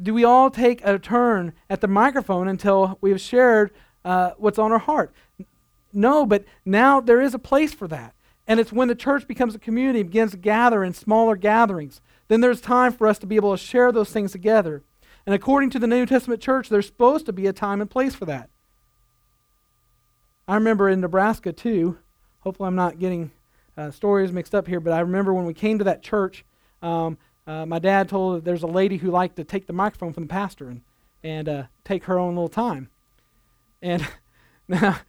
[0.01, 3.71] do we all take a turn at the microphone until we have shared
[4.03, 5.13] uh, what's on our heart?
[5.93, 8.13] No, but now there is a place for that.
[8.47, 12.01] And it's when the church becomes a community, begins to gather in smaller gatherings.
[12.27, 14.83] Then there's time for us to be able to share those things together.
[15.25, 18.15] And according to the New Testament church, there's supposed to be a time and place
[18.15, 18.49] for that.
[20.47, 21.97] I remember in Nebraska too.
[22.39, 23.31] Hopefully, I'm not getting
[23.77, 26.43] uh, stories mixed up here, but I remember when we came to that church,
[26.81, 27.17] um,
[27.47, 30.29] uh, my dad told there's a lady who liked to take the microphone from the
[30.29, 30.81] pastor and,
[31.23, 32.89] and uh, take her own little time.
[33.81, 34.07] And
[34.67, 34.99] now,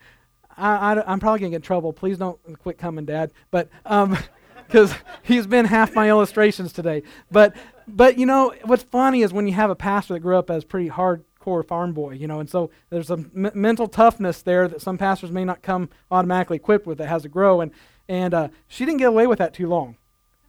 [0.57, 1.93] I, am probably going to get in trouble.
[1.93, 3.33] Please don't quit coming, Dad.
[3.51, 7.03] But because um, he's been half my illustrations today.
[7.31, 7.55] But
[7.89, 10.65] but you know what's funny is when you have a pastor that grew up as
[10.65, 14.81] pretty hardcore farm boy, you know, and so there's a m- mental toughness there that
[14.81, 17.61] some pastors may not come automatically equipped with that has to grow.
[17.61, 17.73] And
[18.09, 19.97] and uh, she didn't get away with that too long.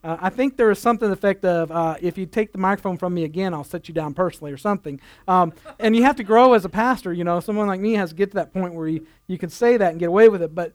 [0.04, 2.58] Uh, I think there is something to the effect of uh, if you take the
[2.58, 5.00] microphone from me again, I'll set you down personally or something.
[5.26, 7.14] Um, and you have to grow as a pastor.
[7.14, 9.48] You know, someone like me has to get to that point where you, you can
[9.48, 10.54] say that and get away with it.
[10.54, 10.74] But,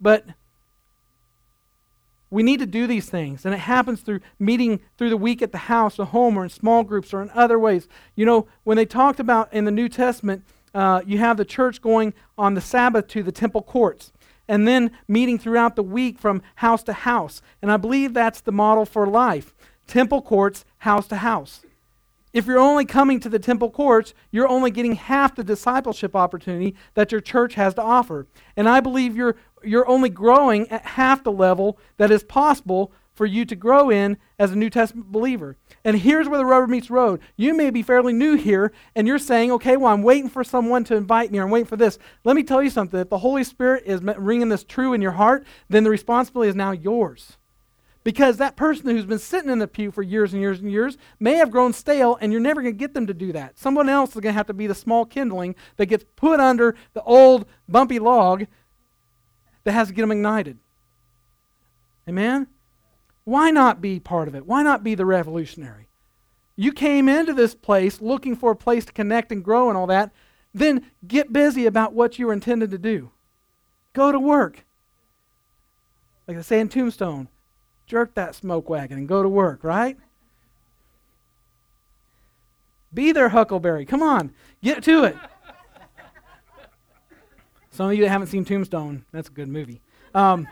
[0.00, 0.26] but
[2.30, 3.44] we need to do these things.
[3.44, 6.50] And it happens through meeting through the week at the house, or home, or in
[6.50, 7.86] small groups, or in other ways.
[8.16, 10.42] You know, when they talked about in the New Testament,
[10.74, 14.12] uh, you have the church going on the Sabbath to the temple courts
[14.48, 17.42] and then meeting throughout the week from house to house.
[17.62, 19.54] And I believe that's the model for life
[19.86, 21.64] temple courts, house to house.
[22.32, 26.74] If you're only coming to the temple courts, you're only getting half the discipleship opportunity
[26.94, 28.26] that your church has to offer.
[28.56, 33.26] And I believe you're, you're only growing at half the level that is possible for
[33.26, 35.56] you to grow in as a New Testament believer.
[35.84, 37.20] And here's where the rubber meets road.
[37.36, 40.84] You may be fairly new here, and you're saying, okay, well, I'm waiting for someone
[40.84, 41.98] to invite me, or I'm waiting for this.
[42.22, 42.98] Let me tell you something.
[43.00, 46.54] If the Holy Spirit is ringing this true in your heart, then the responsibility is
[46.54, 47.36] now yours.
[48.04, 50.96] Because that person who's been sitting in the pew for years and years and years
[51.18, 53.58] may have grown stale, and you're never going to get them to do that.
[53.58, 56.76] Someone else is going to have to be the small kindling that gets put under
[56.94, 58.46] the old bumpy log
[59.64, 60.56] that has to get them ignited.
[62.08, 62.46] Amen?
[63.28, 64.46] Why not be part of it?
[64.46, 65.86] Why not be the revolutionary?
[66.56, 69.86] You came into this place looking for a place to connect and grow and all
[69.88, 70.12] that.
[70.54, 73.10] Then get busy about what you were intended to do.
[73.92, 74.64] Go to work.
[76.26, 77.28] Like they say in Tombstone,
[77.86, 79.98] jerk that smoke wagon and go to work, right?
[82.94, 83.84] Be their huckleberry.
[83.84, 85.16] Come on, get to it.
[87.72, 89.82] Some of you that haven't seen Tombstone, that's a good movie.
[90.14, 90.48] Um,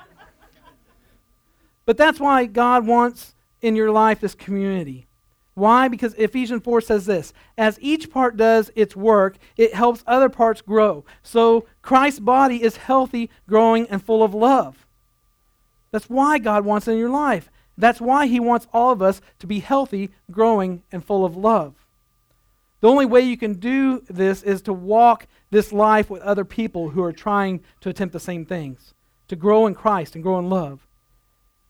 [1.87, 5.07] but that's why God wants in your life this community.
[5.55, 5.89] Why?
[5.89, 10.61] Because Ephesians 4 says this As each part does its work, it helps other parts
[10.61, 11.07] grow.
[11.23, 14.87] So Christ's body is healthy, growing, and full of love.
[15.93, 17.49] That's why God wants in your life.
[17.79, 21.75] That's why He wants all of us to be healthy, growing, and full of love.
[22.81, 26.91] The only way you can do this is to walk this life with other people
[26.91, 28.93] who are trying to attempt the same things,
[29.29, 30.86] to grow in Christ and grow in love.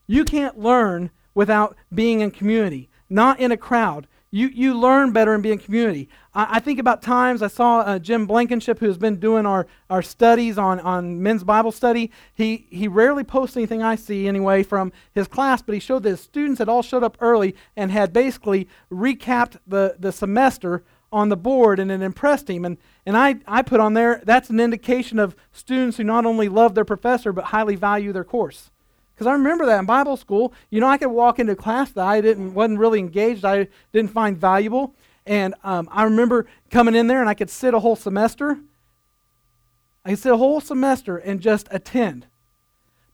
[0.07, 4.07] You can't learn without being in community, not in a crowd.
[4.31, 6.09] You, you learn better and be in community.
[6.33, 10.01] I, I think about times I saw uh, Jim Blankenship, who's been doing our, our
[10.01, 12.11] studies on, on men's Bible study.
[12.33, 16.09] He, he rarely posts anything I see anyway from his class, but he showed that
[16.09, 21.29] his students had all showed up early and had basically recapped the, the semester on
[21.29, 22.65] the board and it impressed him.
[22.65, 26.49] And, and I, I put on there that's an indication of students who not only
[26.49, 28.71] love their professor but highly value their course.
[29.17, 32.05] Because I remember that in Bible school, you know, I could walk into class that
[32.05, 34.93] I didn't wasn't really engaged, I didn't find valuable,
[35.25, 38.59] and um, I remember coming in there and I could sit a whole semester.
[40.05, 42.27] I could sit a whole semester and just attend.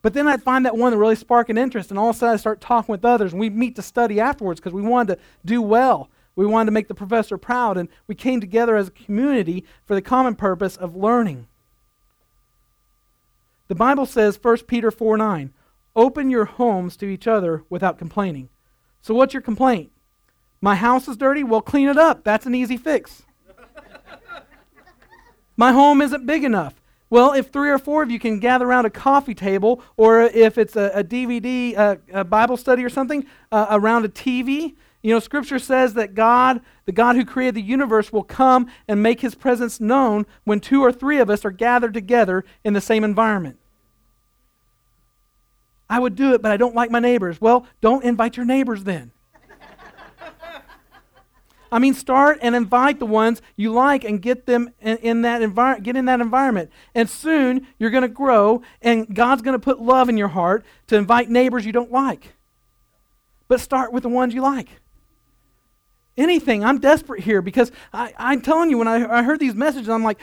[0.02, 2.20] But then I'd find that one that really sparked an interest, and all of a
[2.20, 5.16] sudden I start talking with others, and we meet to study afterwards because we wanted
[5.16, 6.10] to do well.
[6.36, 9.96] We wanted to make the professor proud, and we came together as a community for
[9.96, 11.48] the common purpose of learning.
[13.70, 15.54] The Bible says, 1 Peter 4 9,
[15.96, 18.50] Open your homes to each other without complaining.
[19.02, 19.92] So, what's your complaint?
[20.62, 21.44] My house is dirty?
[21.44, 22.24] Well, clean it up.
[22.24, 23.24] That's an easy fix.
[25.58, 26.76] My home isn't big enough.
[27.10, 30.58] Well, if three or four of you can gather around a coffee table, or if
[30.58, 34.74] it's a, a DVD, uh, a Bible study or something, uh, around a TV,
[35.04, 39.04] you know, Scripture says that God, the God who created the universe, will come and
[39.04, 42.82] make his presence known when two or three of us are gathered together in the
[42.82, 43.60] same environment.
[45.90, 47.40] I would do it, but I don't like my neighbors.
[47.40, 49.12] Well, don't invite your neighbors then.
[51.72, 55.42] I mean, start and invite the ones you like and get them in, in that
[55.42, 55.84] environment.
[55.84, 59.82] Get in that environment, and soon you're going to grow, and God's going to put
[59.82, 62.34] love in your heart to invite neighbors you don't like.
[63.48, 64.70] But start with the ones you like.
[66.16, 66.64] Anything.
[66.64, 70.04] I'm desperate here because I, I'm telling you, when I, I heard these messages, I'm
[70.04, 70.20] like,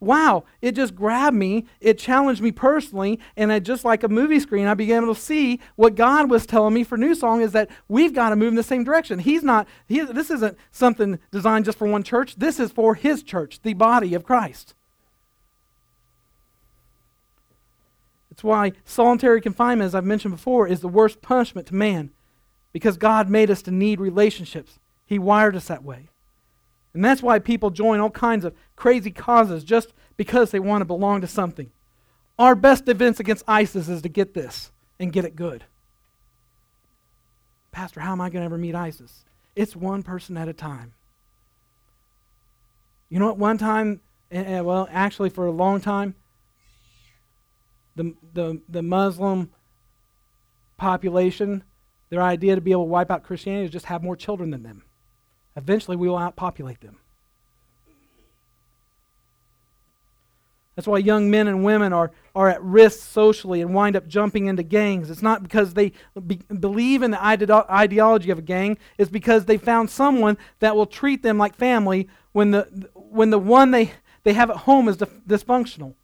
[0.00, 1.66] wow, it just grabbed me.
[1.80, 3.18] It challenged me personally.
[3.36, 6.74] And I, just like a movie screen, I began to see what God was telling
[6.74, 9.18] me for New Song is that we've got to move in the same direction.
[9.18, 12.36] He's not, he, this isn't something designed just for one church.
[12.36, 14.74] This is for his church, the body of Christ.
[18.30, 22.10] It's why solitary confinement, as I've mentioned before, is the worst punishment to man
[22.72, 24.78] because God made us to need relationships.
[25.04, 26.10] He wired us that way.
[26.98, 30.84] And that's why people join all kinds of crazy causes just because they want to
[30.84, 31.70] belong to something.
[32.40, 35.62] Our best defense against ISIS is to get this and get it good.
[37.70, 39.24] Pastor, how am I going to ever meet ISIS?
[39.54, 40.92] It's one person at a time.
[43.10, 43.38] You know what?
[43.38, 44.00] One time,
[44.34, 46.16] uh, well, actually, for a long time,
[47.94, 49.52] the, the, the Muslim
[50.76, 51.62] population,
[52.10, 54.64] their idea to be able to wipe out Christianity is just have more children than
[54.64, 54.82] them.
[55.58, 56.96] Eventually, we will outpopulate them.
[60.76, 64.46] That's why young men and women are, are at risk socially and wind up jumping
[64.46, 65.10] into gangs.
[65.10, 65.90] It's not because they
[66.24, 70.76] be, believe in the ide- ideology of a gang, it's because they found someone that
[70.76, 73.90] will treat them like family when the, when the one they,
[74.22, 75.94] they have at home is dysfunctional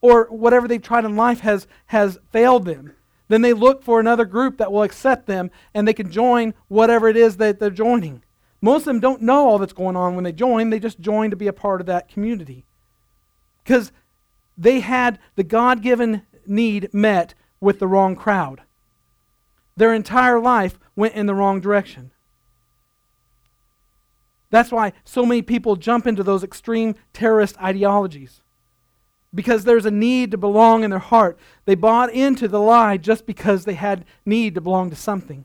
[0.00, 2.94] or whatever they've tried in life has, has failed them.
[3.28, 7.08] Then they look for another group that will accept them and they can join whatever
[7.08, 8.22] it is that they're joining.
[8.64, 10.70] Most of them don't know all that's going on when they join.
[10.70, 12.64] They just join to be a part of that community.
[13.62, 13.92] Because
[14.56, 18.62] they had the God given need met with the wrong crowd.
[19.76, 22.10] Their entire life went in the wrong direction.
[24.48, 28.40] That's why so many people jump into those extreme terrorist ideologies.
[29.34, 31.38] Because there's a need to belong in their heart.
[31.66, 35.44] They bought into the lie just because they had need to belong to something.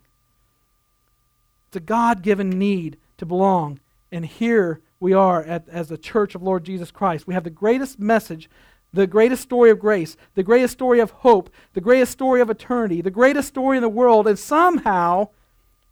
[1.68, 3.80] It's a God given need to belong.
[4.12, 7.28] And here we are at, as the church of Lord Jesus Christ.
[7.28, 8.50] We have the greatest message,
[8.92, 13.02] the greatest story of grace, the greatest story of hope, the greatest story of eternity,
[13.02, 15.30] the greatest story in the world, and somehow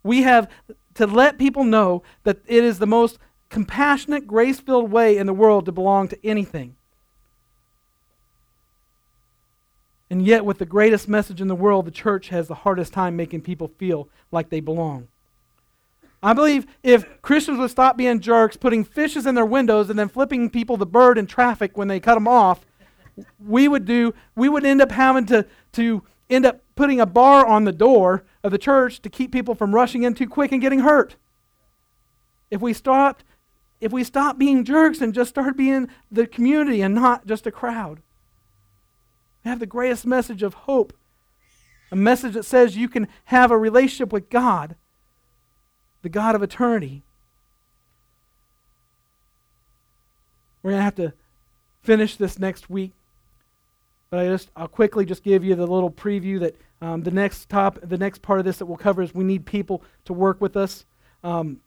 [0.02, 0.50] we have
[0.94, 3.18] to let people know that it is the most
[3.50, 6.74] compassionate, grace filled way in the world to belong to anything.
[10.10, 13.14] And yet, with the greatest message in the world, the church has the hardest time
[13.14, 15.08] making people feel like they belong.
[16.22, 20.08] I believe if Christians would stop being jerks, putting fishes in their windows, and then
[20.08, 22.66] flipping people the bird in traffic when they cut them off,
[23.38, 24.14] we would do.
[24.34, 28.24] We would end up having to to end up putting a bar on the door
[28.42, 31.16] of the church to keep people from rushing in too quick and getting hurt.
[32.50, 33.24] If we stopped,
[33.80, 37.52] if we stopped being jerks and just started being the community and not just a
[37.52, 38.00] crowd,
[39.44, 40.92] we have the greatest message of hope,
[41.90, 44.76] a message that says you can have a relationship with God
[46.02, 47.02] the God of eternity.
[50.62, 51.12] We're going to have to
[51.82, 52.92] finish this next week.
[54.10, 57.48] But I just I'll quickly just give you the little preview that um, the next
[57.48, 60.40] top the next part of this that we'll cover is we need people to work
[60.40, 60.86] with us.
[61.22, 61.60] Um,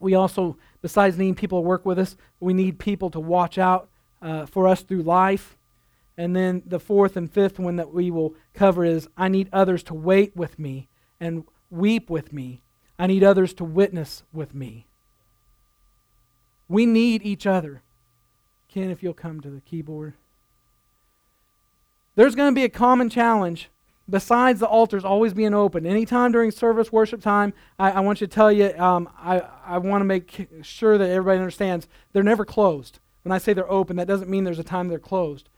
[0.00, 3.88] we also, besides needing people to work with us, we need people to watch out
[4.22, 5.56] uh, for us through life.
[6.16, 9.82] And then the fourth and fifth one that we will cover is I need others
[9.84, 10.88] to wait with me
[11.20, 12.62] and weep with me
[13.00, 14.84] I need others to witness with me.
[16.68, 17.80] We need each other.
[18.68, 20.12] Ken, if you'll come to the keyboard.
[22.14, 23.70] There's going to be a common challenge
[24.08, 25.86] besides the altars always being open.
[25.86, 29.78] Anytime during service, worship time, I, I want you to tell you, um, I, I
[29.78, 32.98] want to make sure that everybody understands they're never closed.
[33.22, 35.48] When I say they're open, that doesn't mean there's a time they're closed.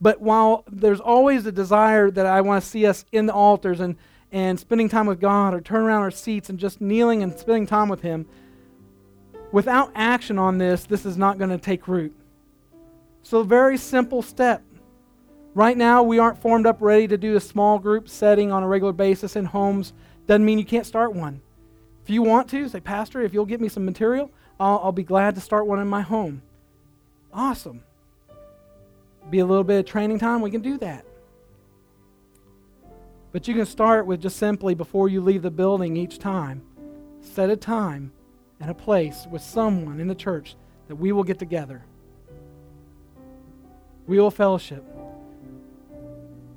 [0.00, 3.80] But while there's always a desire that I want to see us in the altars
[3.80, 3.96] and
[4.32, 7.66] and spending time with God or turn around our seats and just kneeling and spending
[7.66, 8.26] time with Him,
[9.52, 12.16] without action on this, this is not going to take root.
[13.22, 14.62] So, a very simple step.
[15.54, 18.66] Right now, we aren't formed up ready to do a small group setting on a
[18.66, 19.92] regular basis in homes.
[20.26, 21.42] Doesn't mean you can't start one.
[22.02, 25.02] If you want to, say, Pastor, if you'll get me some material, I'll, I'll be
[25.02, 26.42] glad to start one in my home.
[27.32, 27.84] Awesome.
[29.30, 31.04] Be a little bit of training time, we can do that.
[33.32, 36.62] But you can start with just simply before you leave the building each time,
[37.20, 38.12] set a time
[38.60, 40.54] and a place with someone in the church
[40.88, 41.82] that we will get together.
[44.06, 44.84] We will fellowship.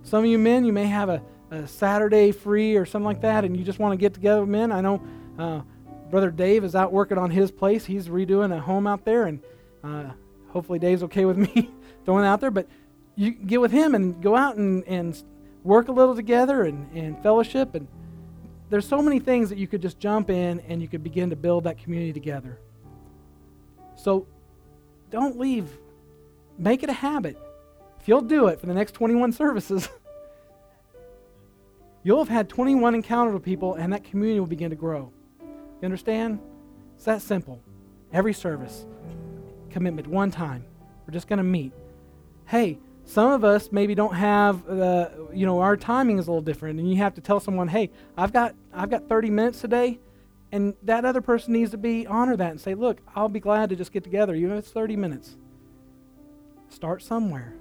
[0.04, 3.46] Some of you men, you may have a, a Saturday free or something like that,
[3.46, 4.72] and you just want to get together with men.
[4.72, 5.02] I know
[5.40, 5.62] uh,
[6.10, 7.86] Brother Dave is out working on his place.
[7.86, 9.40] He's redoing a home out there, and
[9.84, 10.12] uh,
[10.50, 11.72] hopefully Dave's okay with me
[12.06, 12.52] throwing out there.
[12.52, 12.68] But
[13.16, 15.24] you get with him and go out and, and
[15.66, 17.76] work a little together and, and fellowship.
[17.76, 17.88] And
[18.70, 21.36] there's so many things that you could just jump in and you could begin to
[21.36, 22.60] build that community together.
[23.96, 24.28] So
[25.10, 25.68] don't leave.
[26.58, 27.38] Make it a habit.
[28.00, 29.90] If you'll do it for the next 21 services,
[32.04, 35.12] you'll have had 21 encounters with people and that community will begin to grow.
[35.42, 36.40] You understand?
[36.96, 37.60] It's that simple.
[38.14, 38.86] Every service,
[39.72, 40.64] commitment, one time.
[41.06, 41.74] We're just going to meet.
[42.46, 46.32] Hey, some of us maybe don't have the, uh, you know, our timing is a
[46.32, 49.62] little different, and you have to tell someone, hey, I've got, I've got 30 minutes
[49.62, 50.00] today,
[50.52, 53.70] and that other person needs to be honor that and say, look, I'll be glad
[53.70, 55.36] to just get together, even if it's 30 minutes.
[56.70, 57.54] Start somewhere.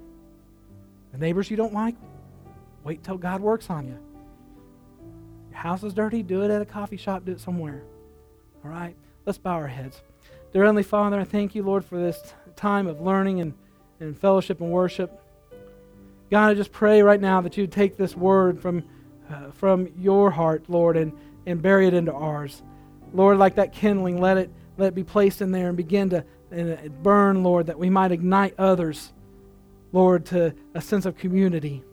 [1.13, 1.95] The neighbors you don't like,
[2.83, 3.99] wait till God works on you.
[5.51, 7.83] Your house is dirty, do it at a coffee shop, do it somewhere.
[8.65, 8.97] All right?
[9.27, 10.01] Let's bow our heads.
[10.53, 13.55] Dear Heavenly Father, I thank you, Lord, for this time of learning and,
[14.01, 15.21] and fellowship and worship.
[16.35, 18.83] God, I just pray right now that you take this word from,
[19.31, 21.13] uh, from your heart, Lord, and,
[21.47, 22.61] and bury it into ours.
[23.13, 26.25] Lord, like that kindling, let it, let it be placed in there and begin to
[26.51, 29.13] and burn, Lord, that we might ignite others,
[29.93, 31.85] Lord, to a sense of community.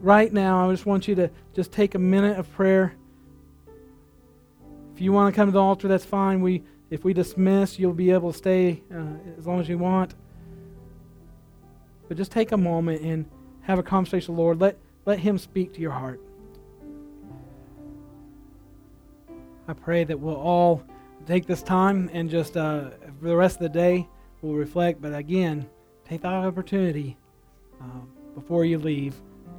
[0.00, 2.94] Right now, I just want you to just take a minute of prayer.
[4.94, 6.40] If you want to come to the altar, that's fine.
[6.40, 9.04] We, if we dismiss, you'll be able to stay uh,
[9.38, 10.14] as long as you want.
[12.12, 13.24] But just take a moment and
[13.62, 14.60] have a conversation with the Lord.
[14.60, 16.20] Let, let Him speak to your heart.
[19.66, 20.84] I pray that we'll all
[21.24, 24.06] take this time and just uh, for the rest of the day,
[24.42, 25.00] we'll reflect.
[25.00, 25.66] But again,
[26.04, 27.16] take that opportunity
[27.80, 28.00] uh,
[28.34, 29.14] before you leave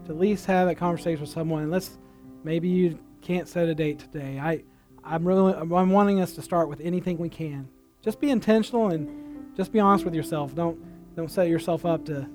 [0.05, 1.63] to at least have that conversation with someone.
[1.63, 1.97] And let's
[2.43, 4.37] maybe you can't set a date today.
[4.39, 4.63] I
[5.03, 7.67] I'm really I'm wanting us to start with anything we can.
[8.03, 10.53] Just be intentional and just be honest with yourself.
[10.53, 10.77] Don't
[11.15, 12.29] don't set yourself up to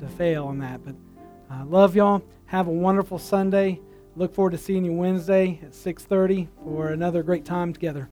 [0.00, 0.80] to fail on that.
[0.84, 0.94] But
[1.50, 2.22] uh, love y'all.
[2.46, 3.80] Have a wonderful Sunday.
[4.16, 8.08] Look forward to seeing you Wednesday at 6:30 for another great time together.